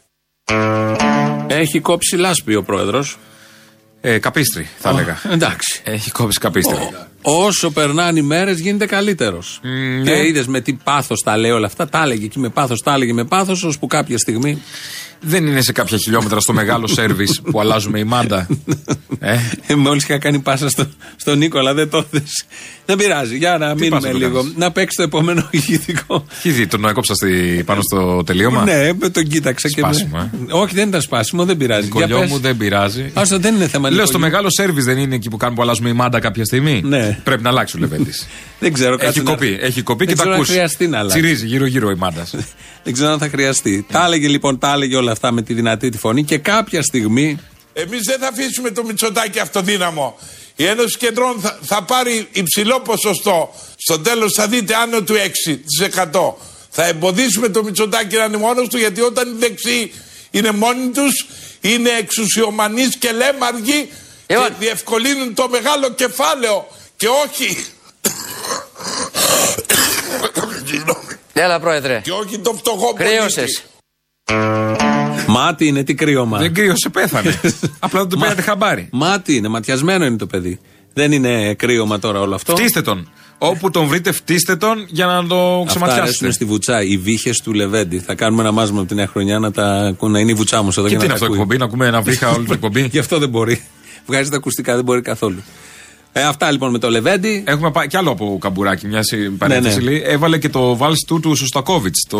[1.48, 3.16] Έχει κόψει λάσπη ο πρόεδρος.
[4.00, 5.20] Ε, καπίστρι, θα έλεγα.
[5.30, 5.80] Εντάξει.
[5.84, 6.76] Έχει κόψει καπίστρι.
[7.22, 9.58] Όσο περνάνε οι μέρες γίνεται καλύτερος.
[10.04, 10.26] Και ναι.
[10.26, 11.88] είδες με τι πάθος τα λέει όλα αυτά.
[11.88, 14.62] Τα έλεγε εκεί με πάθος, τα έλεγε με πάθος, ώσπου κάποια στιγμή.
[15.20, 18.46] Δεν είναι σε κάποια χιλιόμετρα στο μεγάλο σερβις που αλλάζουμε η μάντα.
[19.18, 22.44] ε, Ε, Μόλις είχα κάνει πάσα στο, στον Νίκο, αλλά δεν το θες.
[22.90, 23.36] Δεν πειράζει.
[23.36, 24.38] Για να μείνουμε πάσα του λίγο.
[24.40, 26.24] κάνεις; Να παίξεις το επόμενο ηχητικό.
[26.38, 28.64] έχει δει, τον έκοψα στη, πάνω στο τελείωμα.
[28.64, 29.80] Ναι, με τον κοίταξα και.
[29.80, 31.88] Σπάσιμο, με- Όχι, δεν ήταν σπάσιμο, δεν πειράζει.
[31.92, 32.30] Για Κολλιό πες.
[32.30, 33.10] μου δεν πειράζει.
[33.14, 34.20] Άστο, δεν είναι θέμα Λέω στο νοικοκυριού.
[34.30, 37.18] μεγάλο σερβι δεν είναι εκεί που κάνουμε που αλλάζουμε η μάντα κάποια στιγμή; Ναι.
[37.24, 38.26] Πρέπει να αλλάξει ο Λεβέντης.
[38.60, 40.52] Δεν ξέρω, κάτσε έχει να- κοπεί, έχει κοπεί Δεν και τα ξέρω αν ακούσει.
[40.52, 41.20] χρειαστεί να αλλάξει.
[41.20, 42.26] Τσιρίζει γύρω-γύρω η μάντα.
[42.84, 43.86] Δεν ξέρω αν θα χρειαστεί.
[43.92, 47.38] Τα έλεγε λοιπόν, τα έλεγε όλα αυτά με τη δυνατή τη φωνή και κάποια στιγμή.
[47.72, 50.18] Εμείς δεν θα αφήσουμε το Μητσοτάκι αυτοδύναμο.
[50.60, 53.54] Η Ένωση Κεντρών θα, θα πάρει υψηλό ποσοστό.
[53.76, 56.34] Στο τέλος θα δείτε άνω του 6%.
[56.70, 59.92] Θα εμποδίσουμε το Μητσοτάκι να είναι μόνος του γιατί όταν οι δεξιοί
[60.30, 61.26] είναι μόνοι τους
[61.60, 63.90] είναι εξουσιομανείς και λέμαργοι
[64.26, 67.66] και διευκολύνουν το μεγάλο κεφάλαιο και όχι
[70.64, 71.14] Συγγνώμη.
[71.32, 72.00] Έλα, πρόεδρε.
[72.04, 73.62] και όχι το φτωχό Κρύωσες.
[74.24, 75.07] πολίτη.
[75.28, 76.38] Μάτι είναι, τι κρύωμα.
[76.38, 77.40] δεν κρύωσε, πέθανε.
[77.78, 78.88] Απλά δεν το Μα- πήρατε χαμπάρι.
[78.92, 80.58] Μάτι είναι, ματιασμένο είναι το παιδί.
[80.94, 82.56] Δεν είναι κρύωμα τώρα όλο αυτό.
[82.56, 83.08] Φτύστε τον.
[83.38, 86.30] Όπου τον βρείτε, φτύστε τον για να το Αυτά αρέσουν ξεματιάσετε.
[86.30, 86.82] στη βουτσά.
[86.82, 87.98] Οι βύχες του Λεβέντη.
[87.98, 90.68] Θα κάνουμε ένα μάζμα από τη νέα χρονιά να, τα, να είναι η βουτσά μου
[90.70, 91.36] εδώ Και για τι να είναι τα αυτό ακούει.
[91.36, 93.62] εκπομπή, να ακούμε ένα βήχα όλη την εκπομπή; Γι' αυτό δεν μπορεί.
[94.06, 95.42] Βγάζει τα ακουστικά, δεν μπορεί καθόλου.
[96.12, 97.42] Ε, αυτά λοιπόν με το Λεβέντη.
[97.46, 99.76] Έχουμε πάει κι άλλο από καμπουράκι, μια συ- παρένθεση.
[99.78, 99.90] Ναι, ναι.
[99.90, 100.02] λέει.
[100.06, 102.06] Έβαλε και το βάλς του του Σωστακόβιτς.
[102.08, 102.18] Το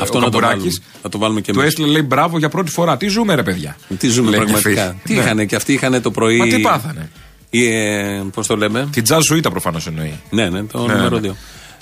[0.00, 0.62] Αυτό ο να το Καμπουράκης.
[0.62, 0.98] βάλουμε.
[1.02, 1.70] Θα το βάλουμε και Του εμείς.
[1.70, 2.96] έστειλε, λέει, μπράβο για πρώτη φορά.
[2.96, 3.76] Τι ζούμε, ρε παιδιά.
[3.98, 4.82] Τι ζούμε Λέει και πραγματικά.
[4.84, 5.00] φίλοι.
[5.04, 5.20] Τι Ναι.
[5.20, 6.36] είχαν και αυτοί είχαν το πρωί.
[6.36, 7.10] Μα τι πάθανε.
[7.50, 10.20] Ε, Πώς το λέμε; Την τζάζ σουίτα προφανώς εννοεί.
[10.30, 11.28] Ναι, ναι, το Ναι, νούμερο ναι.
[11.28, 11.36] 2.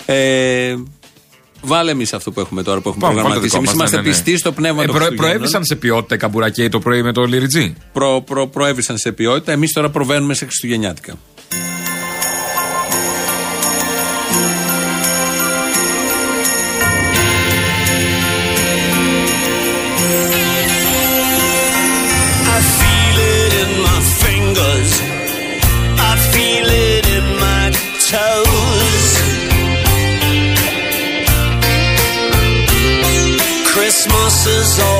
[0.05, 0.75] Ε,
[1.61, 3.57] βάλε εμείς αυτό που έχουμε τώρα που έχουμε Πάμε, βάλτε προγραμματίσει.
[3.57, 4.23] δικό Εμείς μας, είμαστε ναι, ναι, ναι.
[4.23, 5.37] πιστοί στο πνεύμα Ε, του προ- Χριστουγέννων.
[5.37, 7.73] προέβησαν σε ποιότητα οι καμπουρακέοι το πρωί με το λιριτζί.
[7.93, 9.51] Προ, προ, προέβησαν σε ποιότητα.
[9.51, 11.13] Εμείς τώρα προβαίνουμε σε Χριστουγεννιάτικα.
[34.47, 34.98] is all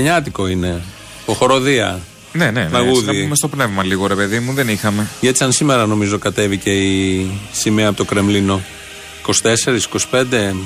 [0.00, 0.82] Χριστουγεννιάτικο είναι.
[1.22, 2.00] Υποχοροδία.
[2.32, 2.68] Ναι, ναι, ναι.
[2.68, 3.08] Τραγούδι.
[3.08, 5.06] έτσι Να πούμε στο πνεύμα λίγο, ρε παιδί μου, δεν είχαμε.
[5.20, 8.60] Γιατί σαν σήμερα νομίζω κατέβηκε η σημαία από το Κρεμλίνο.
[9.26, 9.32] 24,
[10.10, 10.24] 25,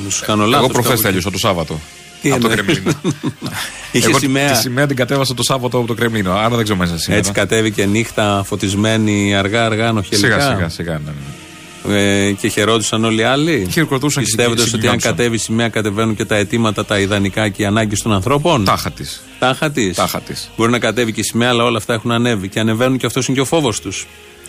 [0.09, 0.65] σου κάνω λάθος.
[0.65, 1.81] Εγώ προχθές κάπου τέλειωσα το Σάββατο.
[2.23, 3.01] Τι από το εννοείς; Κρεμλίνο.
[3.93, 4.51] Είχε Εγώ σημαία.
[4.51, 6.33] Τη σημαία την κατέβασα το Σάββατο από το Κρεμλίνο.
[6.33, 7.19] Άρα δεν ξέρω μέσα σήμερα.
[7.19, 10.41] Έτσι κατέβηκε νύχτα φωτισμένη αργά-αργά νοχελικά.
[10.41, 10.93] Σιγά, σιγά, σιγά.
[10.93, 11.44] Ναι, ναι.
[11.89, 13.67] Ε, και χαιρόντουσαν όλοι οι άλλοι.
[13.71, 15.11] Χειροκροτούσαν και Πιστεύοντας ότι αν συγκινιόντουσαν.
[15.17, 18.65] κατέβει η σημαία κατεβαίνουν και τα αιτήματα, τα ιδανικά και οι ανάγκες των ανθρώπων.
[18.65, 19.05] Τάχα τη.
[19.39, 19.91] Τάχα τη.
[19.95, 20.51] Τάχα της.
[20.57, 22.49] Μπορεί να κατέβει και η σημαία, αλλά όλα αυτά έχουν ανέβει.
[22.49, 24.07] Και ανεβαίνουν και αυτός είναι και ο φόβος τους.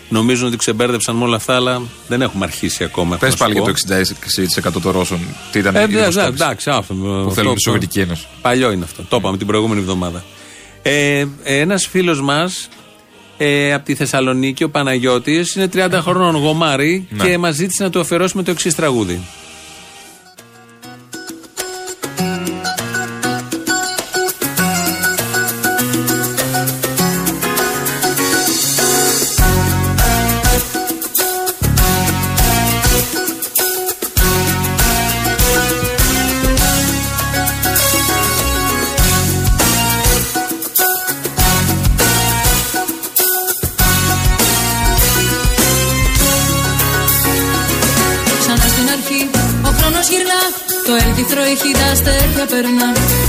[0.08, 3.16] Νομίζουν ότι ξεμπέρδεψαν με όλα αυτά, αλλά δεν έχουμε αρχίσει ακόμα.
[3.16, 3.96] Πες έχω να πάλι σου για
[4.62, 4.62] πω.
[4.62, 5.18] το 66% των Ρώσων.
[5.52, 6.94] Τι ήταν Ε, η ναι, ναι, δημοσκόπηση εντάξει, αυτό.
[6.94, 8.26] που θέλουν τη Σοβιετική Ένωση.
[8.42, 9.02] Παλιό είναι αυτό.
[9.08, 10.24] Το είπαμε την προηγούμενη εβδομάδα.
[10.82, 12.68] Ε, Ένας φίλος μας
[13.36, 17.24] ε, από τη Θεσσαλονίκη, ο Παναγιώτης, είναι 30 χρονών γομάρι Ναι.
[17.24, 19.20] και μας ζήτησε να του αφιερώσουμε το εξής τραγούδι.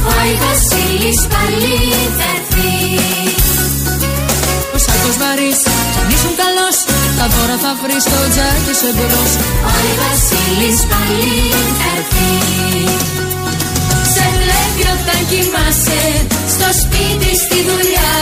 [0.08, 1.76] Ο Άι Βασίλης πάλι
[2.18, 2.72] θα έρθει
[4.76, 5.60] Ο σάκος βαρύς
[5.92, 6.78] κι αν ήσουν καλός
[7.18, 9.32] Τα δώρα θα βρεις στο τζάκι σου εμπρός
[9.68, 11.36] Ο Άι Βασίλης πάλι
[11.80, 12.32] θα έρθει
[14.14, 16.02] Σε βλέπει όταν κοιμάσαι
[16.56, 18.14] Στο σπίτι στη δουλειά.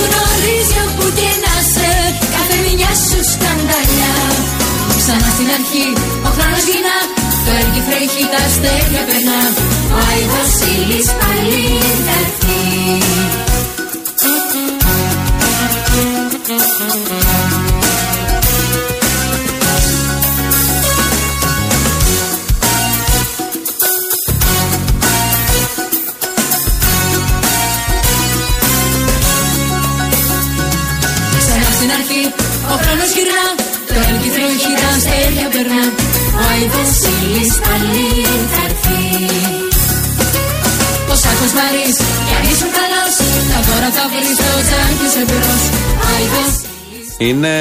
[0.00, 1.90] Γνωρίζει όπου και να σε
[2.34, 4.14] Κάθε μια σου σκανταλιά
[5.00, 5.86] Ξανά στην αρχή
[6.26, 6.98] ο χρόνος γυρνά
[7.46, 9.40] Το έλκυθρο έχει τα αστέρια περνά.
[9.94, 11.62] Ο Άι Βασίλης πάλι
[12.06, 12.56] θα έρθει
[41.46, 43.14] Ο σάκος βαρύς κι αν ήσουν καλός
[43.52, 45.62] Τα δώρα θα βρεις στο τζάκι σου εμπρός
[46.02, 47.54] Ο Άι Βασίλης Είναι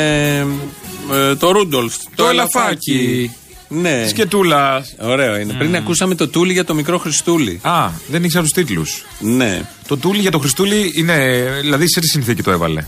[1.13, 1.95] ε, το Ρούντολφ.
[2.15, 3.32] Το ελαφάκι.
[3.67, 4.08] Ναι.
[4.08, 4.86] Σκετούλα.
[5.02, 5.54] Ωραίο είναι.
[5.54, 7.60] Πριν ακούσαμε το τούλι για το μικρό Χριστούλη.
[7.63, 9.06] Α, δεν ήξερα τους τίτλους.
[9.19, 9.62] Ναι.
[9.88, 11.48] Το τούλι για το Χριστούλη είναι.
[11.62, 12.86] Δηλαδή, σε τι συνθήκη το έβαλε.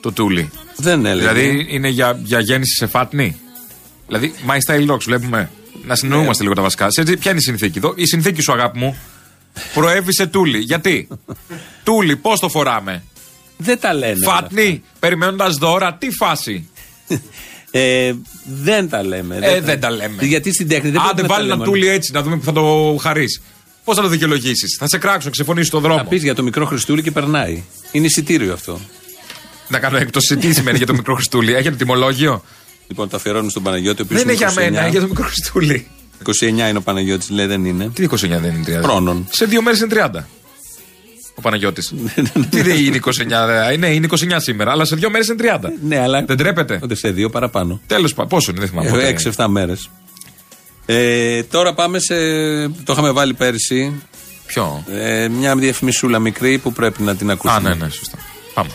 [0.00, 1.28] Το τούλι; Δεν έλεγε.
[1.32, 3.36] Δηλαδή, είναι για, για γέννηση σε φάτνη;
[4.06, 5.50] Δηλαδή, My Style Dogs, βλέπουμε.
[5.84, 6.86] Να συνεννοούμαστε λίγο τα βασικά.
[6.90, 8.96] Σε, τι- ποια είναι η συνθήκη εδώ; Η συνθήκη σου, αγάπη μου,
[9.74, 10.58] προέβη σε τούλι.
[10.58, 11.08] Γιατί;
[11.84, 13.02] τούλι, πώς το φοράμε;
[13.56, 14.16] Δεν τα λένε.
[14.26, 16.68] όλα Φάτνη, περιμένοντας δώρα, τι φάση;
[17.70, 18.12] Ε,
[18.44, 19.38] δεν τα λέμε.
[19.40, 20.24] Ε, δεν τα λέμε.
[20.24, 21.64] Γιατί στην τέχνη δεν Άντε, πρέπει να βάλει τα ένα λέμε.
[21.76, 23.42] τούλι έτσι, να δούμε που θα το χαρείς.
[23.84, 25.98] Πώς θα το δικαιολογήσεις; Θα σε κράξουν, ξεφωνήσει στον δρόμο.
[25.98, 27.62] Θα πεις για το μικρό Χριστούλη και περνάει.
[27.92, 28.80] Είναι εισιτήριο αυτό.
[29.68, 30.36] Να κάνω έκπτωση.
[30.36, 32.44] Τι σημαίνει για το μικρό Χριστούλη; Έχετε τιμολόγιο;
[32.86, 34.02] Λοιπόν, το αφιερώνουμε στον Παναγιώτη.
[34.02, 34.54] ο οποίος Δεν είναι για 29.
[34.54, 35.86] μένα, είναι για το μικρό Χριστούλη.
[36.24, 37.88] 29 είναι ο Παναγιώτης, λέει δεν είναι.
[37.94, 38.82] Τι 29 δεν είναι 30.
[38.82, 39.26] Χρόνων.
[39.30, 40.20] Σε δύο μέρες είναι 30.
[41.34, 41.94] Ο Παναγιώτης.
[42.50, 42.98] Τι δεν είναι
[43.70, 45.68] 29, είναι, είναι 29 σήμερα, αλλά σε δύο μέρες είναι 30.
[45.82, 46.24] Ναι, αλλά.
[46.26, 47.80] Δεν τρέπεται; Ούτε σε δύο παραπάνω.
[47.86, 48.90] Τέλος πάντων, πόσο είναι, δεν θυμάμαι.
[48.90, 49.16] ποτέ.
[49.36, 49.90] 6-7 μέρες.
[50.86, 52.14] Ε, τώρα πάμε σε.
[52.68, 54.02] Το είχαμε βάλει πέρσι.
[54.46, 57.68] Ποιο; Ε, μια διαφημισούλα μικρή που πρέπει να την ακούσουμε.
[57.68, 58.18] Α, ναι, ναι, σωστά.
[58.54, 58.70] Πάμε.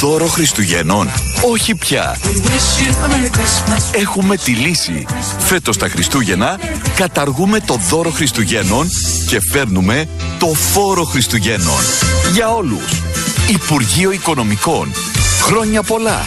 [0.00, 1.08] Δώρο Χριστουγεννών.
[1.52, 2.16] Όχι πια.
[3.92, 5.06] Έχουμε τη λύση.
[5.38, 6.58] Φέτος τα Χριστούγεννα
[6.96, 8.86] καταργούμε το δώρο Χριστουγέννων
[9.28, 11.80] και φέρνουμε το φόρο Χριστουγέννων.
[12.32, 13.02] Για όλους.
[13.50, 14.92] Υπουργείο Οικονομικών.
[15.40, 16.18] Χρόνια πολλά.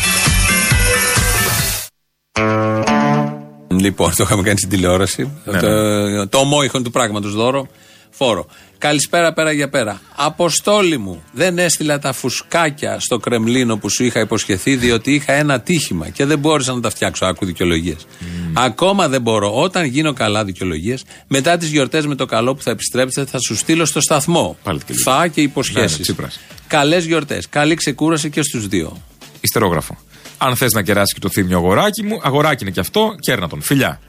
[3.67, 5.29] Λοιπόν, το είχαμε κάνει στην τηλεόραση.
[5.45, 7.67] Ναι, το, το ομόηχον του πράγματος δώρο.
[8.11, 8.45] Φόρο.
[8.77, 10.01] Καλησπέρα πέρα για πέρα.
[10.15, 15.61] Αποστόλη μου, δεν έστειλα τα φουσκάκια στο Κρεμλίνο που σου είχα υποσχεθεί, διότι είχα ένα
[15.61, 17.25] τύχημα και δεν μπόρεσα να τα φτιάξω.
[17.25, 18.07] Άκου δικαιολογίες.
[18.53, 19.61] Ακόμα δεν μπορώ.
[19.61, 23.55] Όταν γίνω καλά δικαιολογίες, μετά τις γιορτές με το καλό που θα επιστρέψετε, θα σου
[23.55, 24.57] στείλω στο σταθμό.
[24.63, 25.11] Πάλι και λίγο.
[25.11, 25.95] Θα και Ναι, υποσχέσει.
[25.95, 26.39] ναι, Τσίπρας.
[26.67, 27.49] Καλές γιορτές.
[27.49, 29.01] Καλή ξεκούραση και στους δύο.
[29.41, 29.97] Ιστερόγραφο.
[30.37, 33.61] Αν θες να κεράσει και το θύμιο αγοράκι μου, αγοράκι είναι και αυτό, κέρνα τον.
[33.61, 33.99] Φιλιά.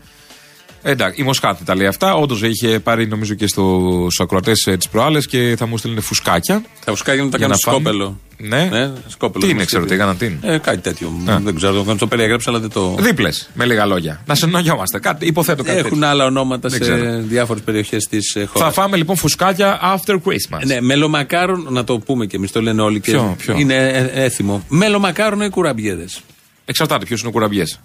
[0.82, 2.14] Εντάξει, η Μοσχάτη τα λέει αυτά.
[2.14, 6.62] Όντως είχε πάρει νομίζω και στους ακροατές τις προάλλες και θα μου στείλουν φουσκάκια.
[6.84, 7.84] Τα φουσκάκια να τα Για κάνω να πάμε.
[7.88, 8.20] σκόπελο.
[8.36, 8.92] Ναι.
[9.08, 10.02] σκόπελο Τι είναι, μας ξέρω τι στείλει.
[10.02, 10.38] έκανα, τι είναι.
[10.42, 11.08] Ε, κάτι τέτοιο.
[11.30, 11.38] Α.
[11.38, 12.94] Δεν ξέρω, δεν το περιέγραψα, αλλά δεν το.
[12.98, 14.20] Δίπλες, με λίγα λόγια.
[14.26, 14.98] Να συνεννοιόμαστε.
[14.98, 15.78] Κάτι, υποθέτω κάτι.
[15.78, 16.06] Έχουν τέτοιο.
[16.08, 17.20] άλλα ονόματα Δεν σε ξέρω.
[17.22, 18.74] διάφορες περιοχές της χώρας.
[18.74, 20.60] Θα φάμε λοιπόν φουσκάκια after Christmas.
[20.66, 23.00] Ναι, μελομακάρον, να το πούμε και εμείς, το λένε όλοι.
[23.00, 24.64] Και Ποιο, ποιο; Είναι ε- έθιμο.
[24.68, 26.20] Μελομακάρονο ή κουραμπιέδες.
[26.64, 27.80] Εξαρτάται ποιος είναι ο κουραμπιές.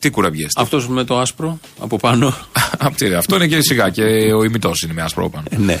[0.00, 0.50] Τι κουραμπιές.
[0.56, 2.34] Αυτός με το άσπρο από πάνω.
[3.18, 4.02] Αυτό είναι και σιγά και
[4.38, 5.46] ο ημιτός είναι με άσπρο από πάνω.
[5.50, 5.80] Ε, ναι.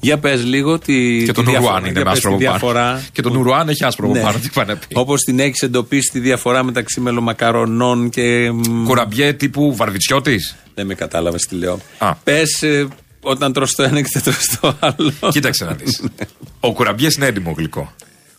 [0.00, 1.22] Για πες λίγο τη.
[1.24, 1.70] Και τον τη διαφορά.
[1.72, 2.72] Ουρουάν είναι Για με πες άσπρο τη από πάνω.
[2.72, 3.02] διαφορά.
[3.12, 4.22] Και τον Ουρουάν έχει άσπρο από Ναι.
[4.22, 4.38] πάνω.
[4.38, 4.86] Τι πάνε να πει.
[4.92, 8.50] Όπως την έχεις εντοπίσει τη διαφορά μεταξύ μελομακαρονών και.
[8.52, 10.56] μ, Κουραμπιέ τύπου βαρβιτσιώτης.
[10.74, 11.78] Δεν με κατάλαβες τι λέω.
[11.98, 12.14] Α.
[12.14, 12.64] Πες
[13.20, 15.12] όταν τρως το ένα και δεν τρως το άλλο.
[15.32, 16.02] Κοίταξε να δεις.
[16.60, 17.92] Ο κουραμπιές είναι έντιμο γλυκό.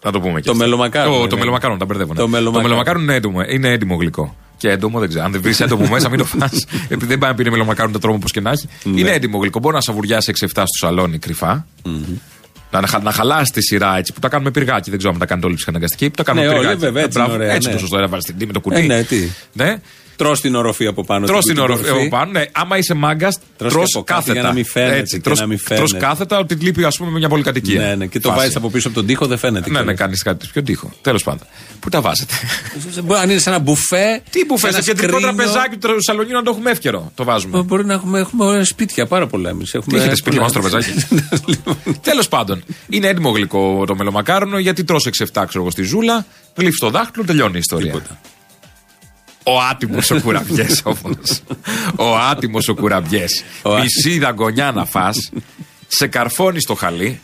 [0.03, 0.63] Να το πούμε και Το αυτό.
[0.63, 1.29] μελομακάρονο Το, είναι.
[1.29, 2.13] το μελομακάρονο, τα μπερδεύω.
[2.13, 2.19] ναι.
[2.19, 2.67] Το μελομακάρονο.
[2.67, 4.35] μελομακάρονο είναι έντιμο, είναι έντιμο γλυκό.
[4.59, 5.23] Και έντομο δεν ξέρω.
[5.23, 7.99] Αν δεν βρεις έντομο μέσα, μην το φας Επειδή δεν πάει να πίνει μελομακάρονο το
[7.99, 8.67] τρόμο όπως και να έχει.
[8.83, 8.99] Ναι.
[8.99, 9.59] Είναι έντιμο γλυκό.
[9.59, 11.65] Μπορεί να σαβουριάσει 6-7 στο σαλόνι κρυφά.
[12.71, 14.89] Να, να, να χαλάσει τη σειρά έτσι που τα κάνουμε πυργάκι.
[14.89, 16.09] Δεν ξέρω αν τα κάνετε όλοι ψυχαναγκαστικοί.
[16.09, 16.79] Που τα κάνουμε Ναι, όλοι, πυργάκι.
[16.81, 17.73] βέβαια, έτσι Ε, είναι ωραία, έτσι ναι.
[17.73, 17.97] το σωστό.
[17.97, 18.79] Να βάλει την τίμη το κουτί.
[18.79, 19.29] Ε, ναι, τι.
[19.53, 19.81] Ναι.
[20.19, 21.25] Τρως την οροφή από πάνω.
[21.25, 21.71] Τρώ την κορφή.
[21.73, 22.31] οροφή από πάνω.
[22.31, 22.43] Ναι.
[22.51, 24.33] Άμα είσαι μάγκας, Τρως τρώ και από κάτω κάθετα.
[24.39, 26.05] για να μην φαίνεται Έτσι, και τρως- να μην τρως φαίνεται.
[26.07, 27.79] κάθετα ότι λείπει ας πούμε με μια πολυκατοικία.
[27.81, 28.39] Ναι, ναι, και το Φάση.
[28.39, 29.69] βάζεις από πίσω από τον τοίχο, δεν φαίνεται.
[29.69, 29.99] Ναι, ναι, κιόλας.
[29.99, 30.47] κάνεις κάτι.
[30.53, 30.91] Ποιο τείχο.
[31.01, 31.47] Τέλος πάντων.
[31.79, 32.33] Πού τα βάζετε;
[33.03, 34.21] Μπορεί να είναι σε ένα μπουφέ.
[34.29, 35.35] Τι που φέρνει, ένα σε κεντρικό σκρίνιο.
[35.43, 37.11] τραπεζάκι του σαλονιού να το έχουμε εύκαιρο.
[37.15, 37.61] Το βάζουμε.
[37.61, 39.69] Μπορεί να έχουμε, έχουμε ωραία σπίτια πάρα πολλά εμείς.
[39.87, 40.93] Τι έχετε σπίτι μας τραπεζάκι;
[42.01, 46.77] Τέλος πάντων, είναι έτοιμο γλυκό το μελομακάρονο γιατί τρώσει 6-7 ξέρω εγώ στη ζούλα, γλύφει
[46.77, 47.93] το δάχτυλο, τελειώνει η ιστορία.
[49.53, 51.17] Ο άτιμος ο κουραμπιές όμω.
[51.95, 53.43] Ο άτιμος ο κουραμπιές.
[53.61, 53.91] Ο άτιμος.
[54.05, 55.09] Μισή δαγκονιά να φά,
[55.87, 57.19] σε καρφώνεις στο χαλί,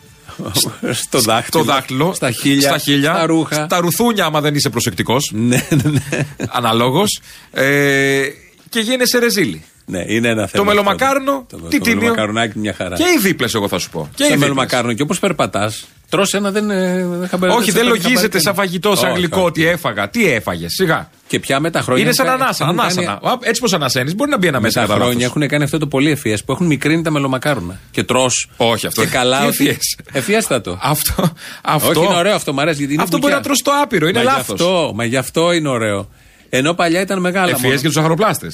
[0.92, 1.64] στο δάχτυλο.
[1.64, 2.70] στο δάχτυλο, Στα χίλια.
[2.70, 3.66] στα, χίλια, Στα ρούχα.
[3.66, 5.32] στα ρουθούνια, άμα δεν είσαι προσεκτικός.
[5.34, 6.26] Ναι, ναι, ναι.
[6.50, 7.20] Αναλόγως.
[7.52, 8.22] Ε,
[8.70, 9.64] και γίνεσαι ρεζίλη.
[9.88, 10.64] Ναι, είναι ένα θέμα.
[10.64, 11.68] Το μελομακάρονο, αυτό.
[11.68, 12.00] τι το τίμιο.
[12.00, 12.96] μελομακαρονάκι μια χαρά.
[12.96, 14.00] Και οι δίπλες, εγώ θα σου πω.
[14.02, 14.40] Και οι το δίπλες.
[14.40, 16.70] μελομακάρονο και όπως περπατάς, τρως ένα δεν.
[16.70, 19.46] ε, δεν χαμπαρι- Όχι, δεν σε παίρνει λογίζεται χαμπάρι σαν φαγητός, σαν Όχι, γλυκό όχι.
[19.48, 20.10] ότι έφαγα.
[20.10, 21.10] Τι έφαγες, σιγά.
[21.28, 22.04] Και πια με τα χρόνια.
[22.04, 22.66] Είναι σαν έχουν- ανάσα.
[22.66, 23.06] έχουν ανάσανα.
[23.06, 25.30] κάνει- Α, Έτσι πως ανασένεις, μπορεί να μπει ένα Με μέσα τα κατά χρόνια λάθος.
[25.36, 27.80] έχουν κάνει αυτό το πολύ ευφυές που έχουν μικρύνει τα μελομακάρονα.
[27.92, 28.26] Και τρώ.
[28.58, 29.40] Όχι, αυτό Και είναι- καλά.
[29.40, 30.80] τι ότι- ευφυές; Ευφιέστατο.
[30.82, 31.34] Αυτό.
[31.64, 32.78] αυτό Όχι, είναι ωραίο αυτό, μου αρέσει.
[32.78, 33.30] Γιατί είναι Αυτό μπουκιά.
[33.36, 34.62] μπορεί να τρως το άπειρο, είναι Μα γι' λάθος.
[34.62, 36.10] αυτό, μα γι' αυτό είναι ωραίο.
[36.50, 37.50] Ενώ παλιά ήταν μεγάλα.
[37.50, 37.82] Ευφυές μόνο.
[37.82, 38.52] και τους αχαροπλάστε.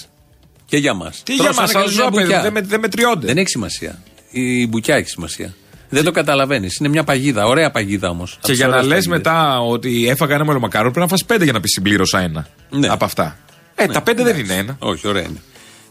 [0.72, 1.22] Και για μας.
[1.24, 3.26] Τι για μα, αλλά ζώα, παιδί, δεν, με- δεν μετριώνται.
[3.28, 4.00] Δεν έχει σημασία.
[4.30, 5.54] Η μπουκιά έχει σημασία.
[5.90, 6.78] Δεν το καταλαβαίνεις.
[6.78, 7.46] Είναι μια παγίδα.
[7.48, 8.38] Ωραία παγίδα όμως.
[8.42, 11.60] Και για να λες μετά ότι έφαγα ένα μελομακάρο, πρέπει να φας πέντε για να
[11.60, 12.48] πεις συμπλήρωσα ένα.
[12.70, 12.88] Ναι.
[12.88, 13.38] Από αυτά.
[13.76, 14.76] Ε, τα πέντε δεν είναι ένα.
[14.80, 15.42] Όχι, ωραία είναι.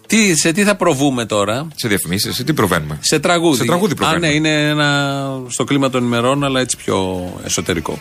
[0.07, 3.57] Τι, σε τι θα προβούμε τώρα, Σε διαφημίσεις, σε τι προβαίνουμε; σε τραγούδι.
[3.57, 4.27] Σε τραγούδι Α, προβαίνουμε.
[4.27, 7.99] ναι, είναι ένα στο κλίμα των ημερών, αλλά έτσι πιο εσωτερικό.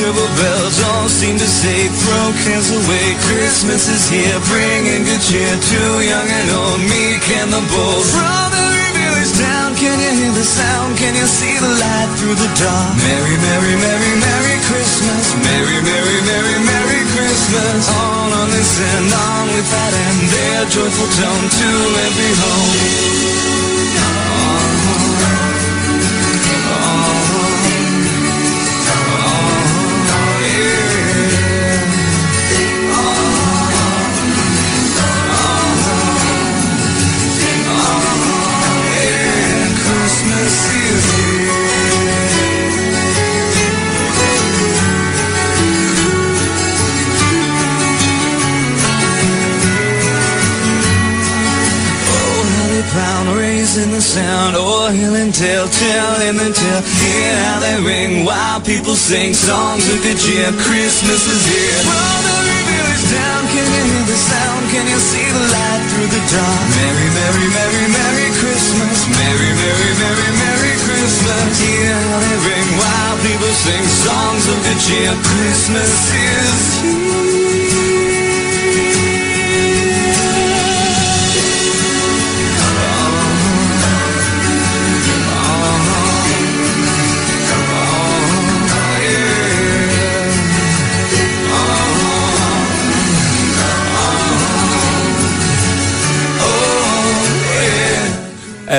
[0.00, 3.06] Silver bells all seem to say, throw cares away.
[3.28, 8.08] Christmas is here, bringing good cheer to young and old, meek and the bold.
[8.08, 10.96] From every village town, can you hear the sound?
[10.96, 12.96] Can you see the light through the dark?
[12.96, 15.36] Merry, merry, merry, merry Christmas.
[15.36, 17.84] Merry, merry, merry, merry Christmas.
[17.92, 21.70] On, on this and on with that and their joyful tone to
[22.08, 23.39] every home.
[53.70, 54.58] Raising the sound.
[54.98, 56.82] Hill and tell, tell him and tell.
[56.82, 60.50] Hear how they ring while people sing songs of good cheer.
[60.66, 61.78] Christmas is here.
[61.86, 64.62] From every village town, can you hear the sound?
[64.74, 66.66] Can you see the light through the dark?
[66.82, 69.06] Merry, merry, merry, merry Christmas.
[69.06, 71.54] Merry, merry, merry, merry Christmas.
[71.62, 75.14] Hear how they ring while people sing songs of good cheer.
[75.22, 77.29] Christmas is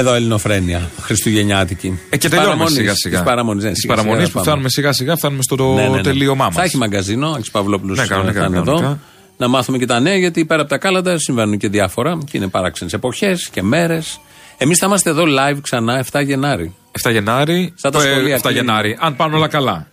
[0.02, 1.88] Εδώ Ελληνοφρένια, Χριστουγεννιάτικη.
[1.88, 3.16] Ε, και Της τελειώνουμε παραμονής, σιγά σιγά.
[3.18, 4.46] της παραμονής, ναι, Της σιγά σιγά παραμονής θα που πάμε.
[4.50, 6.02] φτάνουμε σιγά σιγά, φτάνουμε στο Ναι, ναι, ναι.
[6.02, 6.56] τελείωμά μας.
[6.56, 8.86] Θα έχει μαγκαζίνο, ο Άξι Παυλόπουλος Ναι, κανονικά, θα είναι κανονικά.
[8.88, 9.00] εδώ.
[9.38, 12.48] Να μάθουμε και τα νέα, γιατί πέρα από τα κάλαντα συμβαίνουν και διάφορα και είναι
[12.48, 14.20] παράξενες εποχές και μέρες.
[14.58, 16.74] Εμείς θα είμαστε εδώ live ξανά 7 Γενάρη.
[17.04, 17.74] 7 Γενάρη.
[17.76, 18.66] Σαν τα ε, σχολεία 7 κλείνουν.
[18.66, 18.98] Γενάρη.
[19.00, 19.88] Αν πάνε όλα καλά.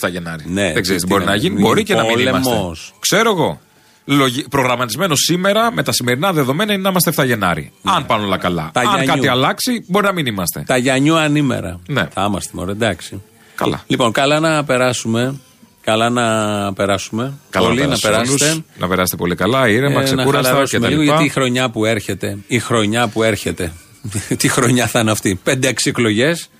[0.00, 0.44] 7 Γενάρη.
[0.46, 1.48] Ναι, Δεν ξέρεις τι τι μπορεί να να γίνει.
[1.54, 1.66] γίνει.
[1.66, 2.46] Μπορεί και να μην Πόλεμος.
[2.46, 2.92] είμαστε.
[3.00, 3.60] Ξέρω εγώ.
[4.10, 4.42] Λογι...
[4.50, 7.72] Προγραμματισμένο σήμερα με τα σημερινά δεδομένα είναι να είμαστε 7 Γενάρη.
[7.84, 8.62] Αν πάνε όλα καλά.
[8.64, 8.70] Ναι.
[8.72, 9.14] Τα Αν Γιαννιού.
[9.14, 10.62] κάτι αλλάξει, μπορεί να μην είμαστε.
[10.66, 11.80] Τα Γιαννιού ανήμερα.
[11.86, 12.08] Ναι.
[12.12, 13.22] Θα είμαστε μωρέ, εντάξει.
[13.54, 13.82] Καλά.
[13.86, 15.40] Λοιπόν, καλά να περάσουμε.
[15.80, 17.32] Καλά να περάσουμε.
[17.50, 18.44] Καλά Όλοι να περάσετε περάσετε.
[18.50, 18.62] όλους.
[18.78, 20.90] Να περάσετε πολύ καλά, ήρεμα, Ε, ξεκούραστα να χαλαρώσουμε κτλ.
[20.92, 23.72] λίγο, γιατί η χρονιά που έρχεται, η χρονιά που έρχεται,
[24.38, 26.50] τι χρονιά θα είναι αυτή, 5-6 εκλογές,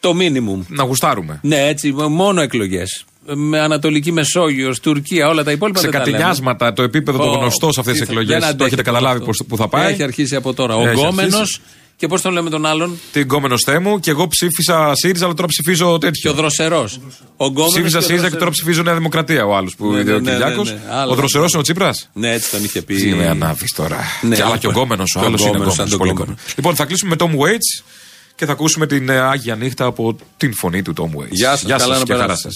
[0.00, 0.62] το μίνιμουμ.
[0.68, 1.38] Να γουστάρουμε.
[1.42, 3.04] Ναι, έτσι, μόνο εκλογές.
[3.34, 5.78] Με Ανατολική Μεσόγειος, Τουρκία, όλα τα υπόλοιπα.
[5.78, 6.10] Σε δεν τα λέμε.
[6.16, 8.32] κατηνιάσματα το επίπεδο το Ω, γνωστό σε αυτές τις τι θα- εκλογές.
[8.32, 9.26] δεν Το αντέχει έχετε τώρα καταλάβει αυτό.
[9.26, 9.92] πώς- που θα πάει.
[9.92, 10.76] Έχει αρχίσει από τώρα.
[10.76, 11.34] Ο Έχει γκόμενος.
[11.34, 11.60] αρχίσει.
[11.96, 15.48] Και πώς τον λέμε τον άλλον, Την γκόμενος θέμου και εγώ ψήφισα ΣΥΡΙΖΑ, αλλά τώρα
[15.48, 16.30] ψηφίζω και τέτοιο.
[16.30, 17.00] ο δροσερός.
[17.36, 18.38] Ο γκόμενος Ψήφισα και ο ΣΥΡΙΖΑ και δροσερός.
[18.38, 20.68] τώρα ψηφίζω Νέα Δημοκρατία ο άλλος που Ναι, είναι ναι, ο ναι, Κυριάκος.
[20.68, 20.94] ναι, ναι.
[20.94, 21.12] Άλλος.
[21.12, 22.08] Ο δροσερός είναι ο Τσίπρας.
[22.12, 22.94] Ναι, έτσι τον είχε πει.
[22.94, 23.96] Τι με ανάβεις τώρα.
[24.22, 24.58] Ναι, και, αλλά λοιπόν.
[24.58, 25.90] και ο γκόμενος ο Και ο άλλος είναι γκόμενος, σαν γκόμενο.
[25.90, 26.32] τον Πολύ γκόμενο.
[26.32, 26.56] γκόμενος.
[26.56, 27.84] Λοιπόν, θα κλείσουμε με Tom Waits
[28.34, 31.30] και θα ακούσουμε την ε, Άγια Νύχτα από την φωνή του Tom Waits.
[31.30, 32.54] Γεια σας, καλά να και χαρά περάσετε.